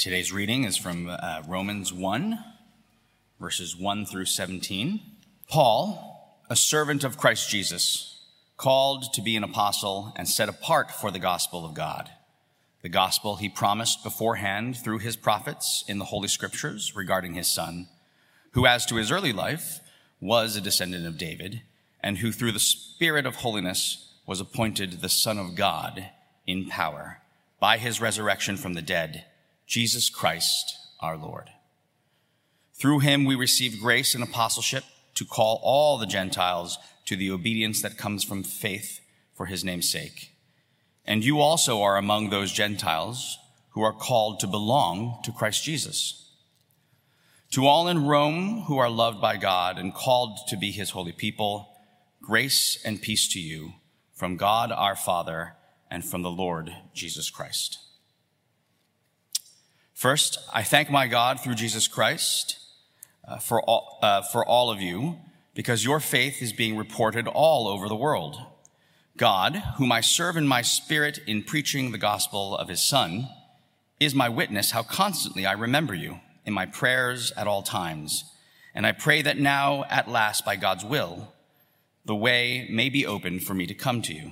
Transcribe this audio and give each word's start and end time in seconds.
Today's 0.00 0.32
reading 0.32 0.64
is 0.64 0.78
from 0.78 1.10
uh, 1.10 1.42
Romans 1.46 1.92
1, 1.92 2.42
verses 3.38 3.76
1 3.76 4.06
through 4.06 4.24
17. 4.24 4.98
Paul, 5.46 6.40
a 6.48 6.56
servant 6.56 7.04
of 7.04 7.18
Christ 7.18 7.50
Jesus, 7.50 8.18
called 8.56 9.12
to 9.12 9.20
be 9.20 9.36
an 9.36 9.44
apostle 9.44 10.14
and 10.16 10.26
set 10.26 10.48
apart 10.48 10.90
for 10.90 11.10
the 11.10 11.18
gospel 11.18 11.66
of 11.66 11.74
God, 11.74 12.08
the 12.80 12.88
gospel 12.88 13.36
he 13.36 13.50
promised 13.50 14.02
beforehand 14.02 14.78
through 14.78 15.00
his 15.00 15.16
prophets 15.16 15.84
in 15.86 15.98
the 15.98 16.06
Holy 16.06 16.28
Scriptures 16.28 16.96
regarding 16.96 17.34
his 17.34 17.52
son, 17.52 17.86
who, 18.52 18.64
as 18.64 18.86
to 18.86 18.94
his 18.94 19.10
early 19.10 19.34
life, 19.34 19.80
was 20.18 20.56
a 20.56 20.62
descendant 20.62 21.06
of 21.06 21.18
David, 21.18 21.60
and 22.02 22.16
who, 22.16 22.32
through 22.32 22.52
the 22.52 22.58
Spirit 22.58 23.26
of 23.26 23.34
holiness, 23.34 24.14
was 24.24 24.40
appointed 24.40 25.02
the 25.02 25.10
Son 25.10 25.36
of 25.36 25.54
God 25.54 26.08
in 26.46 26.68
power 26.68 27.20
by 27.60 27.76
his 27.76 28.00
resurrection 28.00 28.56
from 28.56 28.72
the 28.72 28.80
dead, 28.80 29.26
Jesus 29.70 30.10
Christ 30.10 30.76
our 30.98 31.16
Lord. 31.16 31.48
Through 32.74 32.98
him 32.98 33.24
we 33.24 33.36
receive 33.36 33.80
grace 33.80 34.16
and 34.16 34.24
apostleship 34.24 34.82
to 35.14 35.24
call 35.24 35.60
all 35.62 35.96
the 35.96 36.08
Gentiles 36.08 36.76
to 37.04 37.14
the 37.14 37.30
obedience 37.30 37.80
that 37.82 37.96
comes 37.96 38.24
from 38.24 38.42
faith 38.42 38.98
for 39.32 39.46
his 39.46 39.64
name's 39.64 39.88
sake. 39.88 40.32
And 41.04 41.24
you 41.24 41.38
also 41.38 41.82
are 41.82 41.96
among 41.96 42.30
those 42.30 42.50
Gentiles 42.50 43.38
who 43.70 43.82
are 43.82 43.92
called 43.92 44.40
to 44.40 44.48
belong 44.48 45.20
to 45.22 45.30
Christ 45.30 45.62
Jesus. 45.62 46.32
To 47.52 47.64
all 47.64 47.86
in 47.86 48.06
Rome 48.06 48.62
who 48.62 48.76
are 48.78 48.90
loved 48.90 49.20
by 49.20 49.36
God 49.36 49.78
and 49.78 49.94
called 49.94 50.36
to 50.48 50.56
be 50.56 50.72
his 50.72 50.90
holy 50.90 51.12
people, 51.12 51.68
grace 52.20 52.76
and 52.84 53.00
peace 53.00 53.28
to 53.28 53.38
you 53.38 53.74
from 54.16 54.36
God 54.36 54.72
our 54.72 54.96
Father 54.96 55.52
and 55.88 56.04
from 56.04 56.22
the 56.22 56.30
Lord 56.30 56.74
Jesus 56.92 57.30
Christ. 57.30 57.78
First, 60.00 60.38
I 60.50 60.62
thank 60.62 60.88
my 60.88 61.06
God 61.06 61.40
through 61.40 61.56
Jesus 61.56 61.86
Christ 61.86 62.58
uh, 63.28 63.36
for, 63.36 63.60
all, 63.60 63.98
uh, 64.00 64.22
for 64.22 64.42
all 64.42 64.70
of 64.70 64.80
you 64.80 65.18
because 65.52 65.84
your 65.84 66.00
faith 66.00 66.40
is 66.40 66.54
being 66.54 66.74
reported 66.74 67.28
all 67.28 67.68
over 67.68 67.86
the 67.86 67.94
world. 67.94 68.38
God, 69.18 69.56
whom 69.76 69.92
I 69.92 70.00
serve 70.00 70.38
in 70.38 70.48
my 70.48 70.62
spirit 70.62 71.18
in 71.26 71.42
preaching 71.42 71.92
the 71.92 71.98
gospel 71.98 72.56
of 72.56 72.70
his 72.70 72.80
Son, 72.80 73.28
is 74.00 74.14
my 74.14 74.30
witness 74.30 74.70
how 74.70 74.82
constantly 74.82 75.44
I 75.44 75.52
remember 75.52 75.94
you 75.94 76.20
in 76.46 76.54
my 76.54 76.64
prayers 76.64 77.30
at 77.36 77.46
all 77.46 77.60
times. 77.60 78.24
And 78.74 78.86
I 78.86 78.92
pray 78.92 79.20
that 79.20 79.36
now, 79.36 79.84
at 79.90 80.08
last, 80.08 80.46
by 80.46 80.56
God's 80.56 80.82
will, 80.82 81.34
the 82.06 82.16
way 82.16 82.66
may 82.70 82.88
be 82.88 83.04
opened 83.04 83.42
for 83.42 83.52
me 83.52 83.66
to 83.66 83.74
come 83.74 84.00
to 84.00 84.14
you. 84.14 84.30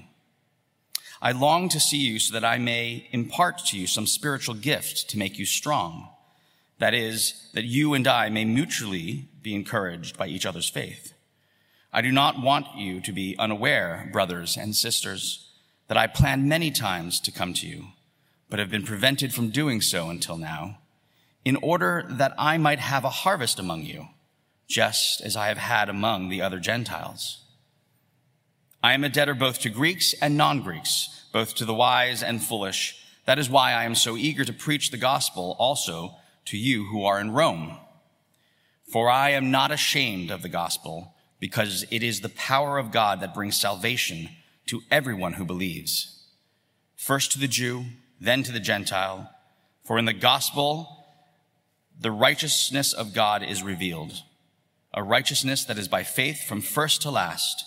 I 1.20 1.33
long 1.33 1.69
to 1.70 1.80
see 1.80 1.98
you 1.98 2.19
so 2.19 2.33
that 2.34 2.44
I 2.44 2.58
may 2.58 3.08
impart 3.11 3.58
to 3.66 3.78
you 3.78 3.86
some 3.86 4.06
spiritual 4.06 4.55
gift 4.55 5.11
to 5.11 5.19
make 5.19 5.38
you 5.38 5.47
strong. 5.47 6.08
That 6.78 6.94
is, 6.94 7.50
that 7.55 7.64
you 7.64 7.94
and 7.94 8.06
I 8.06 8.28
may 8.28 8.44
mutually 8.44 9.28
be 9.42 9.55
encouraged 9.55 10.16
by 10.16 10.28
each 10.28 10.46
other's 10.46 10.69
faith. 10.69 11.12
I 11.92 12.02
do 12.02 12.12
not 12.12 12.41
want 12.41 12.77
you 12.77 13.00
to 13.00 13.12
be 13.12 13.34
unaware, 13.39 14.08
brothers 14.12 14.56
and 14.56 14.77
sisters, 14.77 15.50
that 15.89 15.96
I 15.96 16.06
planned 16.06 16.48
many 16.48 16.70
times 16.70 17.19
to 17.20 17.33
come 17.33 17.52
to 17.55 17.66
you, 17.66 17.89
but 18.48 18.58
have 18.58 18.70
been 18.70 18.84
prevented 18.84 19.34
from 19.34 19.50
doing 19.50 19.80
so 19.80 20.11
until 20.11 20.36
now, 20.36 20.78
in 21.44 21.56
order 21.56 22.06
that 22.08 22.34
I 22.39 22.58
might 22.58 22.78
have 22.78 23.05
a 23.05 23.11
harvest 23.11 23.58
among 23.58 23.83
you, 23.83 24.08
just 24.69 25.20
as 25.22 25.34
I 25.34 25.48
have 25.48 25.58
had 25.58 25.89
among 25.89 26.28
the 26.28 26.42
other 26.42 26.61
Gentiles. 26.61 27.39
I 28.82 28.92
am 28.92 29.02
a 29.02 29.08
debtor 29.08 29.34
both 29.34 29.58
to 29.60 29.70
Greeks 29.70 30.14
and 30.22 30.36
non-Greeks, 30.36 31.26
both 31.32 31.56
to 31.56 31.64
the 31.64 31.74
wise 31.74 32.22
and 32.22 32.42
foolish. 32.42 32.96
That 33.24 33.38
is 33.38 33.50
why 33.50 33.72
I 33.72 33.84
am 33.84 33.96
so 33.96 34.16
eager 34.16 34.44
to 34.44 34.52
preach 34.52 34.90
the 34.90 34.96
gospel 34.96 35.56
also 35.58 36.14
to 36.46 36.56
you 36.56 36.84
who 36.84 37.04
are 37.04 37.20
in 37.20 37.32
Rome. 37.32 37.76
For 38.90 39.10
I 39.10 39.30
am 39.30 39.50
not 39.50 39.72
ashamed 39.72 40.30
of 40.30 40.42
the 40.42 40.48
gospel, 40.48 41.14
because 41.40 41.84
it 41.90 42.02
is 42.02 42.20
the 42.20 42.28
power 42.28 42.78
of 42.78 42.92
God 42.92 43.20
that 43.20 43.34
brings 43.34 43.60
salvation 43.60 44.28
to 44.67 44.83
everyone 44.90 45.34
who 45.34 45.44
believes. 45.44 46.27
First 46.96 47.33
to 47.33 47.38
the 47.38 47.48
Jew, 47.48 47.84
then 48.20 48.42
to 48.44 48.52
the 48.52 48.61
Gentile. 48.61 49.30
For 49.84 49.98
in 49.98 50.05
the 50.05 50.12
gospel, 50.12 51.06
the 52.00 52.11
righteousness 52.11 52.92
of 52.92 53.12
God 53.12 53.42
is 53.42 53.62
revealed, 53.62 54.22
a 54.94 55.02
righteousness 55.02 55.64
that 55.64 55.78
is 55.78 55.88
by 55.88 56.05
faith 56.05 56.44
from 56.44 56.61
first 56.61 57.02
to 57.02 57.11
last 57.11 57.64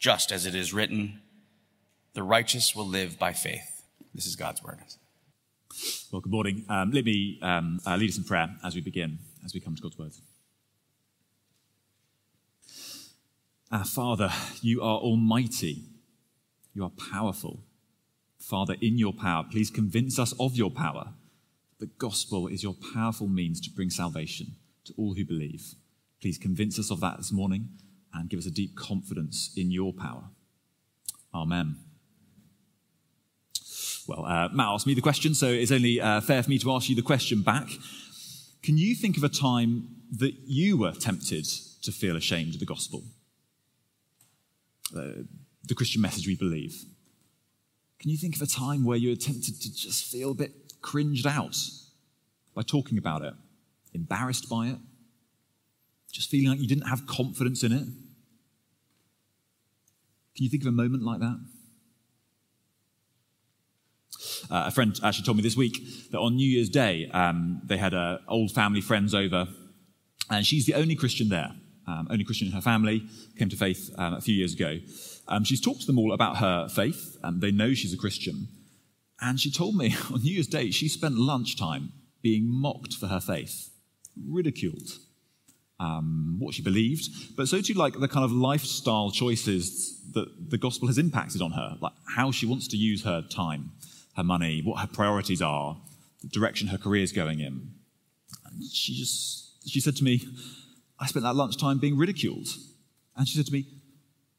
just 0.00 0.32
as 0.32 0.46
it 0.46 0.54
is 0.54 0.72
written, 0.72 1.20
the 2.14 2.22
righteous 2.22 2.74
will 2.74 2.86
live 2.86 3.18
by 3.18 3.32
faith. 3.34 3.82
This 4.14 4.26
is 4.26 4.34
God's 4.34 4.62
word. 4.62 4.78
Well, 6.10 6.22
good 6.22 6.32
morning. 6.32 6.64
Um, 6.68 6.90
let 6.90 7.04
me 7.04 7.38
um, 7.42 7.80
uh, 7.86 7.96
lead 7.96 8.10
us 8.10 8.16
in 8.16 8.24
prayer 8.24 8.48
as 8.64 8.74
we 8.74 8.80
begin, 8.80 9.18
as 9.44 9.54
we 9.54 9.60
come 9.60 9.76
to 9.76 9.82
God's 9.82 9.98
word. 9.98 10.12
Our 13.70 13.84
Father, 13.84 14.32
you 14.62 14.80
are 14.80 14.98
almighty. 14.98 15.84
You 16.74 16.84
are 16.84 16.92
powerful. 17.12 17.60
Father, 18.38 18.76
in 18.80 18.98
your 18.98 19.12
power, 19.12 19.44
please 19.48 19.70
convince 19.70 20.18
us 20.18 20.34
of 20.40 20.56
your 20.56 20.70
power. 20.70 21.10
The 21.78 21.86
gospel 21.98 22.48
is 22.48 22.62
your 22.62 22.74
powerful 22.94 23.28
means 23.28 23.60
to 23.60 23.70
bring 23.70 23.90
salvation 23.90 24.56
to 24.86 24.94
all 24.96 25.14
who 25.14 25.24
believe. 25.24 25.74
Please 26.20 26.38
convince 26.38 26.78
us 26.78 26.90
of 26.90 27.00
that 27.00 27.18
this 27.18 27.32
morning 27.32 27.68
and 28.12 28.28
give 28.28 28.38
us 28.38 28.46
a 28.46 28.50
deep 28.50 28.76
confidence 28.76 29.52
in 29.56 29.70
your 29.70 29.92
power. 29.92 30.24
Amen. 31.34 31.76
Well, 34.06 34.24
uh, 34.24 34.48
Matt 34.52 34.68
asked 34.68 34.86
me 34.86 34.94
the 34.94 35.00
question, 35.00 35.34
so 35.34 35.46
it's 35.46 35.70
only 35.70 36.00
uh, 36.00 36.20
fair 36.20 36.42
for 36.42 36.50
me 36.50 36.58
to 36.58 36.72
ask 36.72 36.88
you 36.88 36.96
the 36.96 37.02
question 37.02 37.42
back. 37.42 37.68
Can 38.62 38.76
you 38.76 38.94
think 38.94 39.16
of 39.16 39.24
a 39.24 39.28
time 39.28 39.88
that 40.18 40.34
you 40.46 40.76
were 40.76 40.92
tempted 40.92 41.44
to 41.82 41.92
feel 41.92 42.16
ashamed 42.16 42.54
of 42.54 42.60
the 42.60 42.66
gospel? 42.66 43.04
Uh, 44.96 45.22
the 45.64 45.74
Christian 45.74 46.02
message 46.02 46.26
we 46.26 46.34
believe. 46.34 46.84
Can 48.00 48.10
you 48.10 48.16
think 48.16 48.34
of 48.34 48.42
a 48.42 48.46
time 48.46 48.84
where 48.84 48.96
you 48.96 49.10
were 49.10 49.16
tempted 49.16 49.60
to 49.60 49.72
just 49.72 50.10
feel 50.10 50.32
a 50.32 50.34
bit 50.34 50.52
cringed 50.82 51.26
out 51.26 51.56
by 52.54 52.62
talking 52.62 52.98
about 52.98 53.22
it, 53.22 53.34
embarrassed 53.94 54.48
by 54.48 54.68
it, 54.68 54.78
just 56.10 56.30
feeling 56.30 56.48
like 56.48 56.60
you 56.60 56.68
didn't 56.68 56.88
have 56.88 57.06
confidence 57.06 57.62
in 57.62 57.72
it? 57.72 57.84
Can 60.34 60.44
you 60.44 60.48
think 60.48 60.62
of 60.62 60.68
a 60.68 60.72
moment 60.72 61.02
like 61.02 61.20
that? 61.20 61.38
Uh, 64.50 64.64
a 64.66 64.70
friend 64.70 64.98
actually 65.02 65.24
told 65.24 65.36
me 65.36 65.42
this 65.42 65.56
week 65.56 65.80
that 66.10 66.18
on 66.18 66.36
New 66.36 66.48
Year's 66.48 66.68
Day, 66.68 67.08
um, 67.12 67.60
they 67.64 67.76
had 67.76 67.94
uh, 67.94 68.18
old 68.28 68.50
family 68.50 68.80
friends 68.80 69.14
over, 69.14 69.48
and 70.30 70.46
she's 70.46 70.66
the 70.66 70.74
only 70.74 70.94
Christian 70.94 71.28
there, 71.28 71.52
um, 71.86 72.08
only 72.10 72.24
Christian 72.24 72.48
in 72.48 72.52
her 72.52 72.60
family, 72.60 73.06
came 73.38 73.48
to 73.48 73.56
faith 73.56 73.90
um, 73.98 74.14
a 74.14 74.20
few 74.20 74.34
years 74.34 74.54
ago. 74.54 74.78
Um, 75.28 75.44
she's 75.44 75.60
talked 75.60 75.80
to 75.82 75.86
them 75.86 75.98
all 75.98 76.12
about 76.12 76.38
her 76.38 76.68
faith, 76.68 77.16
and 77.22 77.40
they 77.40 77.50
know 77.50 77.74
she's 77.74 77.94
a 77.94 77.98
Christian. 77.98 78.48
And 79.20 79.38
she 79.38 79.50
told 79.50 79.76
me 79.76 79.94
on 80.12 80.22
New 80.22 80.32
Year's 80.32 80.46
Day, 80.46 80.70
she 80.70 80.88
spent 80.88 81.14
lunchtime 81.14 81.92
being 82.22 82.44
mocked 82.46 82.94
for 82.94 83.06
her 83.06 83.20
faith, 83.20 83.70
ridiculed 84.16 84.90
um, 85.80 86.36
what 86.38 86.54
she 86.54 86.62
believed, 86.62 87.36
but 87.36 87.48
so 87.48 87.60
too 87.60 87.74
like 87.74 87.98
the 87.98 88.06
kind 88.06 88.24
of 88.24 88.30
lifestyle 88.30 89.10
choices 89.10 89.98
that 90.12 90.50
the 90.50 90.58
gospel 90.58 90.86
has 90.88 90.98
impacted 90.98 91.40
on 91.40 91.52
her, 91.52 91.78
like 91.80 91.94
how 92.16 92.30
she 92.30 92.44
wants 92.46 92.68
to 92.68 92.76
use 92.76 93.02
her 93.04 93.22
time, 93.22 93.72
her 94.16 94.22
money, 94.22 94.60
what 94.62 94.80
her 94.80 94.86
priorities 94.86 95.40
are, 95.40 95.78
the 96.20 96.28
direction 96.28 96.68
her 96.68 96.78
career 96.78 97.02
is 97.02 97.12
going 97.12 97.40
in. 97.40 97.72
And 98.44 98.62
she 98.70 98.94
just, 98.94 99.66
she 99.66 99.80
said 99.80 99.96
to 99.96 100.04
me, 100.04 100.22
I 100.98 101.06
spent 101.06 101.24
that 101.24 101.34
lunchtime 101.34 101.78
being 101.78 101.96
ridiculed. 101.96 102.48
And 103.16 103.26
she 103.26 103.38
said 103.38 103.46
to 103.46 103.52
me, 103.52 103.66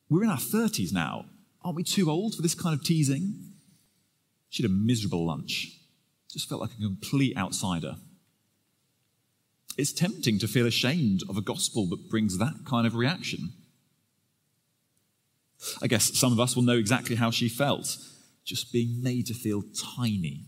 We're 0.10 0.24
in 0.24 0.30
our 0.30 0.38
30s 0.38 0.94
now. 0.94 1.26
Aren't 1.64 1.76
we 1.76 1.84
too 1.84 2.10
old 2.10 2.36
for 2.36 2.44
this 2.44 2.56
kind 2.56 2.78
of 2.78 2.86
teasing? 2.86 3.36
She 4.50 4.62
had 4.62 4.70
a 4.70 4.74
miserable 4.74 5.26
lunch. 5.26 5.80
Just 6.32 6.50
felt 6.50 6.62
like 6.62 6.72
a 6.72 6.82
complete 6.82 7.36
outsider. 7.36 7.96
It's 9.78 9.94
tempting 9.94 10.40
to 10.40 10.48
feel 10.48 10.68
ashamed 10.68 11.24
of 11.30 11.38
a 11.38 11.42
gospel 11.42 11.88
that 11.88 12.10
brings 12.10 12.38
that 12.38 12.66
kind 12.66 12.86
of 12.86 12.96
reaction. 12.96 13.54
I 15.82 15.88
guess 15.88 16.18
some 16.18 16.32
of 16.32 16.40
us 16.40 16.56
will 16.56 16.64
know 16.64 16.78
exactly 16.78 17.16
how 17.16 17.32
she 17.32 17.48
felt, 17.48 17.98
just 18.44 18.74
being 18.74 19.02
made 19.02 19.28
to 19.28 19.34
feel 19.34 19.64
tiny 19.96 20.46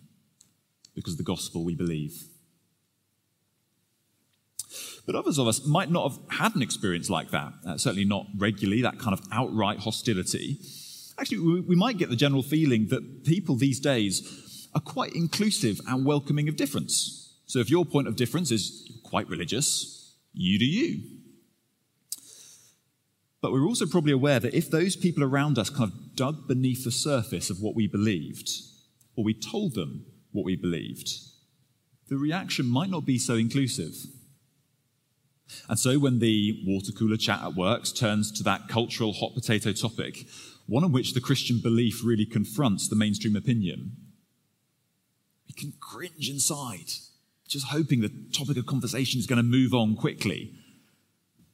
because 0.95 1.13
of 1.13 1.17
the 1.17 1.23
gospel 1.23 1.63
we 1.63 1.75
believe. 1.75 2.27
But 5.05 5.15
others 5.15 5.37
of 5.37 5.47
us 5.47 5.65
might 5.65 5.91
not 5.91 6.11
have 6.11 6.19
had 6.39 6.55
an 6.55 6.61
experience 6.61 7.09
like 7.09 7.31
that, 7.31 7.53
uh, 7.67 7.77
certainly 7.77 8.05
not 8.05 8.25
regularly, 8.37 8.81
that 8.81 8.99
kind 8.99 9.13
of 9.13 9.21
outright 9.31 9.79
hostility. 9.79 10.59
Actually, 11.19 11.39
we, 11.39 11.61
we 11.61 11.75
might 11.75 11.97
get 11.97 12.09
the 12.09 12.15
general 12.15 12.41
feeling 12.41 12.87
that 12.87 13.25
people 13.25 13.55
these 13.55 13.79
days 13.79 14.67
are 14.73 14.81
quite 14.81 15.13
inclusive 15.13 15.79
and 15.87 16.05
welcoming 16.05 16.47
of 16.47 16.55
difference. 16.55 17.35
So 17.45 17.59
if 17.59 17.69
your 17.69 17.85
point 17.85 18.07
of 18.07 18.15
difference 18.15 18.49
is 18.49 18.89
quite 19.13 19.29
religious, 19.29 20.15
you 20.33 20.57
do 20.57 20.65
you. 20.65 21.03
But 23.41 23.51
we're 23.51 23.67
also 23.67 23.85
probably 23.85 24.11
aware 24.11 24.39
that 24.39 24.55
if 24.55 24.71
those 24.71 24.95
people 24.95 25.23
around 25.23 25.59
us 25.59 25.69
kind 25.69 25.91
of 25.91 26.15
dug 26.15 26.47
beneath 26.47 26.83
the 26.83 26.89
surface 26.89 27.51
of 27.51 27.61
what 27.61 27.75
we 27.75 27.85
believed, 27.85 28.49
or 29.15 29.23
we 29.23 29.35
told 29.35 29.75
them 29.75 30.07
what 30.31 30.45
we 30.45 30.55
believed, 30.55 31.11
the 32.09 32.17
reaction 32.17 32.65
might 32.65 32.89
not 32.89 33.05
be 33.05 33.19
so 33.19 33.35
inclusive. 33.35 33.93
And 35.69 35.77
so 35.77 35.99
when 35.99 36.17
the 36.17 36.63
water 36.65 36.91
cooler 36.91 37.17
chat 37.17 37.43
at 37.43 37.53
work 37.53 37.83
turns 37.93 38.31
to 38.31 38.43
that 38.45 38.67
cultural 38.67 39.13
hot 39.13 39.35
potato 39.35 39.73
topic, 39.73 40.25
one 40.65 40.83
in 40.83 40.91
which 40.91 41.13
the 41.13 41.21
Christian 41.21 41.59
belief 41.61 42.01
really 42.03 42.25
confronts 42.25 42.87
the 42.87 42.95
mainstream 42.95 43.35
opinion, 43.35 43.91
we 45.47 45.53
can 45.53 45.71
cringe 45.79 46.31
inside, 46.31 46.89
just 47.53 47.67
hoping 47.67 48.01
the 48.01 48.11
topic 48.33 48.57
of 48.57 48.65
conversation 48.65 49.19
is 49.19 49.27
going 49.27 49.37
to 49.37 49.43
move 49.43 49.73
on 49.73 49.95
quickly 49.95 50.53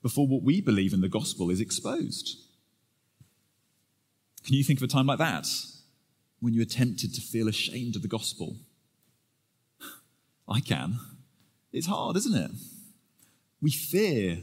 before 0.01 0.25
what 0.25 0.43
we 0.43 0.61
believe 0.61 0.93
in 0.93 1.01
the 1.01 1.09
gospel 1.09 1.49
is 1.49 1.59
exposed. 1.59 2.37
Can 4.45 4.55
you 4.55 4.63
think 4.63 4.79
of 4.79 4.83
a 4.83 4.87
time 4.87 5.07
like 5.07 5.17
that 5.17 5.45
when 6.39 6.53
you 6.53 6.61
are 6.61 6.65
tempted 6.65 7.13
to 7.13 7.21
feel 7.21 7.49
ashamed 7.49 7.97
of 7.97 8.01
the 8.01 8.07
gospel? 8.07 8.55
I 10.47 10.61
can. 10.61 10.99
It's 11.73 11.87
hard, 11.87 12.15
isn't 12.15 12.35
it? 12.35 12.51
We 13.61 13.71
fear 13.71 14.39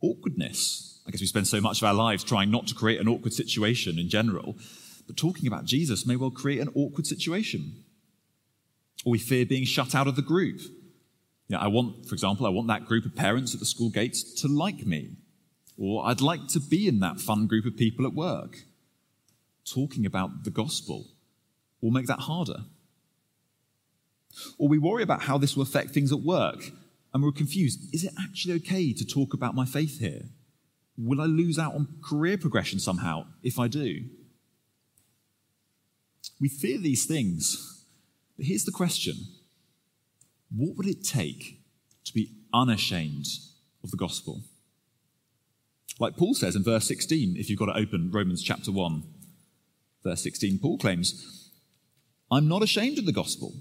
awkwardness. 0.00 1.02
I 1.06 1.10
guess 1.10 1.20
we 1.20 1.26
spend 1.26 1.46
so 1.46 1.60
much 1.60 1.82
of 1.82 1.86
our 1.86 1.94
lives 1.94 2.24
trying 2.24 2.50
not 2.50 2.66
to 2.68 2.74
create 2.74 3.00
an 3.00 3.08
awkward 3.08 3.34
situation 3.34 3.98
in 3.98 4.08
general, 4.08 4.56
but 5.06 5.18
talking 5.18 5.46
about 5.46 5.66
Jesus 5.66 6.06
may 6.06 6.16
well 6.16 6.30
create 6.30 6.60
an 6.60 6.70
awkward 6.74 7.06
situation. 7.06 7.84
Or 9.08 9.12
we 9.12 9.18
fear 9.18 9.46
being 9.46 9.64
shut 9.64 9.94
out 9.94 10.06
of 10.06 10.16
the 10.16 10.22
group. 10.22 10.60
You 10.60 11.56
know, 11.56 11.60
I 11.60 11.68
want, 11.68 12.04
for 12.04 12.14
example, 12.14 12.44
I 12.44 12.50
want 12.50 12.68
that 12.68 12.84
group 12.84 13.06
of 13.06 13.16
parents 13.16 13.54
at 13.54 13.58
the 13.58 13.64
school 13.64 13.88
gates 13.88 14.22
to 14.42 14.48
like 14.48 14.84
me. 14.84 15.16
Or 15.78 16.06
I'd 16.06 16.20
like 16.20 16.46
to 16.48 16.60
be 16.60 16.86
in 16.86 17.00
that 17.00 17.18
fun 17.18 17.46
group 17.46 17.64
of 17.64 17.74
people 17.74 18.04
at 18.04 18.12
work. 18.12 18.64
Talking 19.64 20.04
about 20.04 20.44
the 20.44 20.50
gospel 20.50 21.06
will 21.80 21.90
make 21.90 22.06
that 22.06 22.18
harder. 22.18 22.64
Or 24.58 24.68
we 24.68 24.76
worry 24.76 25.02
about 25.02 25.22
how 25.22 25.38
this 25.38 25.56
will 25.56 25.62
affect 25.62 25.92
things 25.92 26.12
at 26.12 26.20
work 26.20 26.70
and 27.14 27.22
we're 27.22 27.32
confused. 27.32 27.94
Is 27.94 28.04
it 28.04 28.12
actually 28.20 28.56
okay 28.56 28.92
to 28.92 29.06
talk 29.06 29.32
about 29.32 29.54
my 29.54 29.64
faith 29.64 30.00
here? 30.00 30.24
Will 30.98 31.22
I 31.22 31.24
lose 31.24 31.58
out 31.58 31.74
on 31.74 31.96
career 32.04 32.36
progression 32.36 32.78
somehow 32.78 33.24
if 33.42 33.58
I 33.58 33.68
do? 33.68 34.04
We 36.38 36.50
fear 36.50 36.76
these 36.76 37.06
things, 37.06 37.77
but 38.38 38.46
here's 38.46 38.64
the 38.64 38.72
question 38.72 39.16
What 40.54 40.76
would 40.76 40.86
it 40.86 41.04
take 41.04 41.60
to 42.04 42.14
be 42.14 42.30
unashamed 42.54 43.26
of 43.84 43.90
the 43.90 43.98
gospel? 43.98 44.42
Like 46.00 46.16
Paul 46.16 46.34
says 46.34 46.54
in 46.54 46.62
verse 46.62 46.86
16, 46.86 47.36
if 47.36 47.50
you've 47.50 47.58
got 47.58 47.66
to 47.66 47.76
open 47.76 48.10
Romans 48.12 48.42
chapter 48.42 48.70
1, 48.70 49.02
verse 50.04 50.22
16, 50.22 50.60
Paul 50.60 50.78
claims, 50.78 51.50
I'm 52.30 52.46
not 52.46 52.62
ashamed 52.62 52.98
of 52.98 53.06
the 53.06 53.12
gospel 53.12 53.52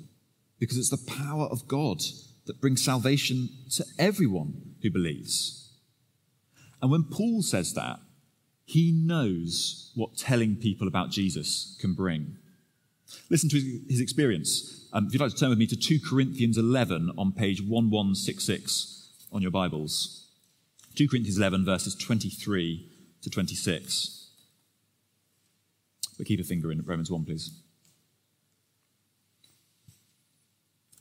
because 0.60 0.78
it's 0.78 0.92
the 0.92 1.12
power 1.12 1.46
of 1.46 1.68
God 1.68 2.02
that 2.46 2.62
brings 2.62 2.86
salvation 2.86 3.50
to 3.72 3.86
everyone 3.98 4.76
who 4.84 4.92
believes. 4.92 5.74
And 6.82 6.92
when 6.92 7.06
Paul 7.06 7.42
says 7.42 7.74
that, 7.74 8.00
he 8.66 8.92
knows 8.92 9.92
what 9.96 10.18
telling 10.18 10.58
people 10.58 10.88
about 10.88 11.10
Jesus 11.10 11.78
can 11.82 11.94
bring. 11.94 12.38
Listen 13.30 13.50
to 13.50 13.82
his 13.90 14.00
experience. 14.00 14.88
Um, 14.94 15.08
if 15.08 15.14
you'd 15.14 15.22
like 15.22 15.32
to 15.32 15.38
turn 15.38 15.50
with 15.50 15.60
me 15.60 15.68
to 15.68 15.76
2 15.76 16.00
Corinthians 16.08 16.58
11 16.58 17.12
on 17.18 17.32
page 17.32 17.62
1166 17.62 19.28
on 19.32 19.42
your 19.42 19.52
Bibles. 19.52 20.28
2 20.96 21.08
Corinthians 21.08 21.38
11, 21.38 21.66
verses 21.66 21.96
23 21.96 22.90
to 23.22 23.30
26. 23.30 24.30
But 26.18 26.26
keep 26.26 26.40
a 26.40 26.44
finger 26.44 26.72
in 26.72 26.82
Romans 26.84 27.12
1, 27.12 27.26
please. 27.26 27.52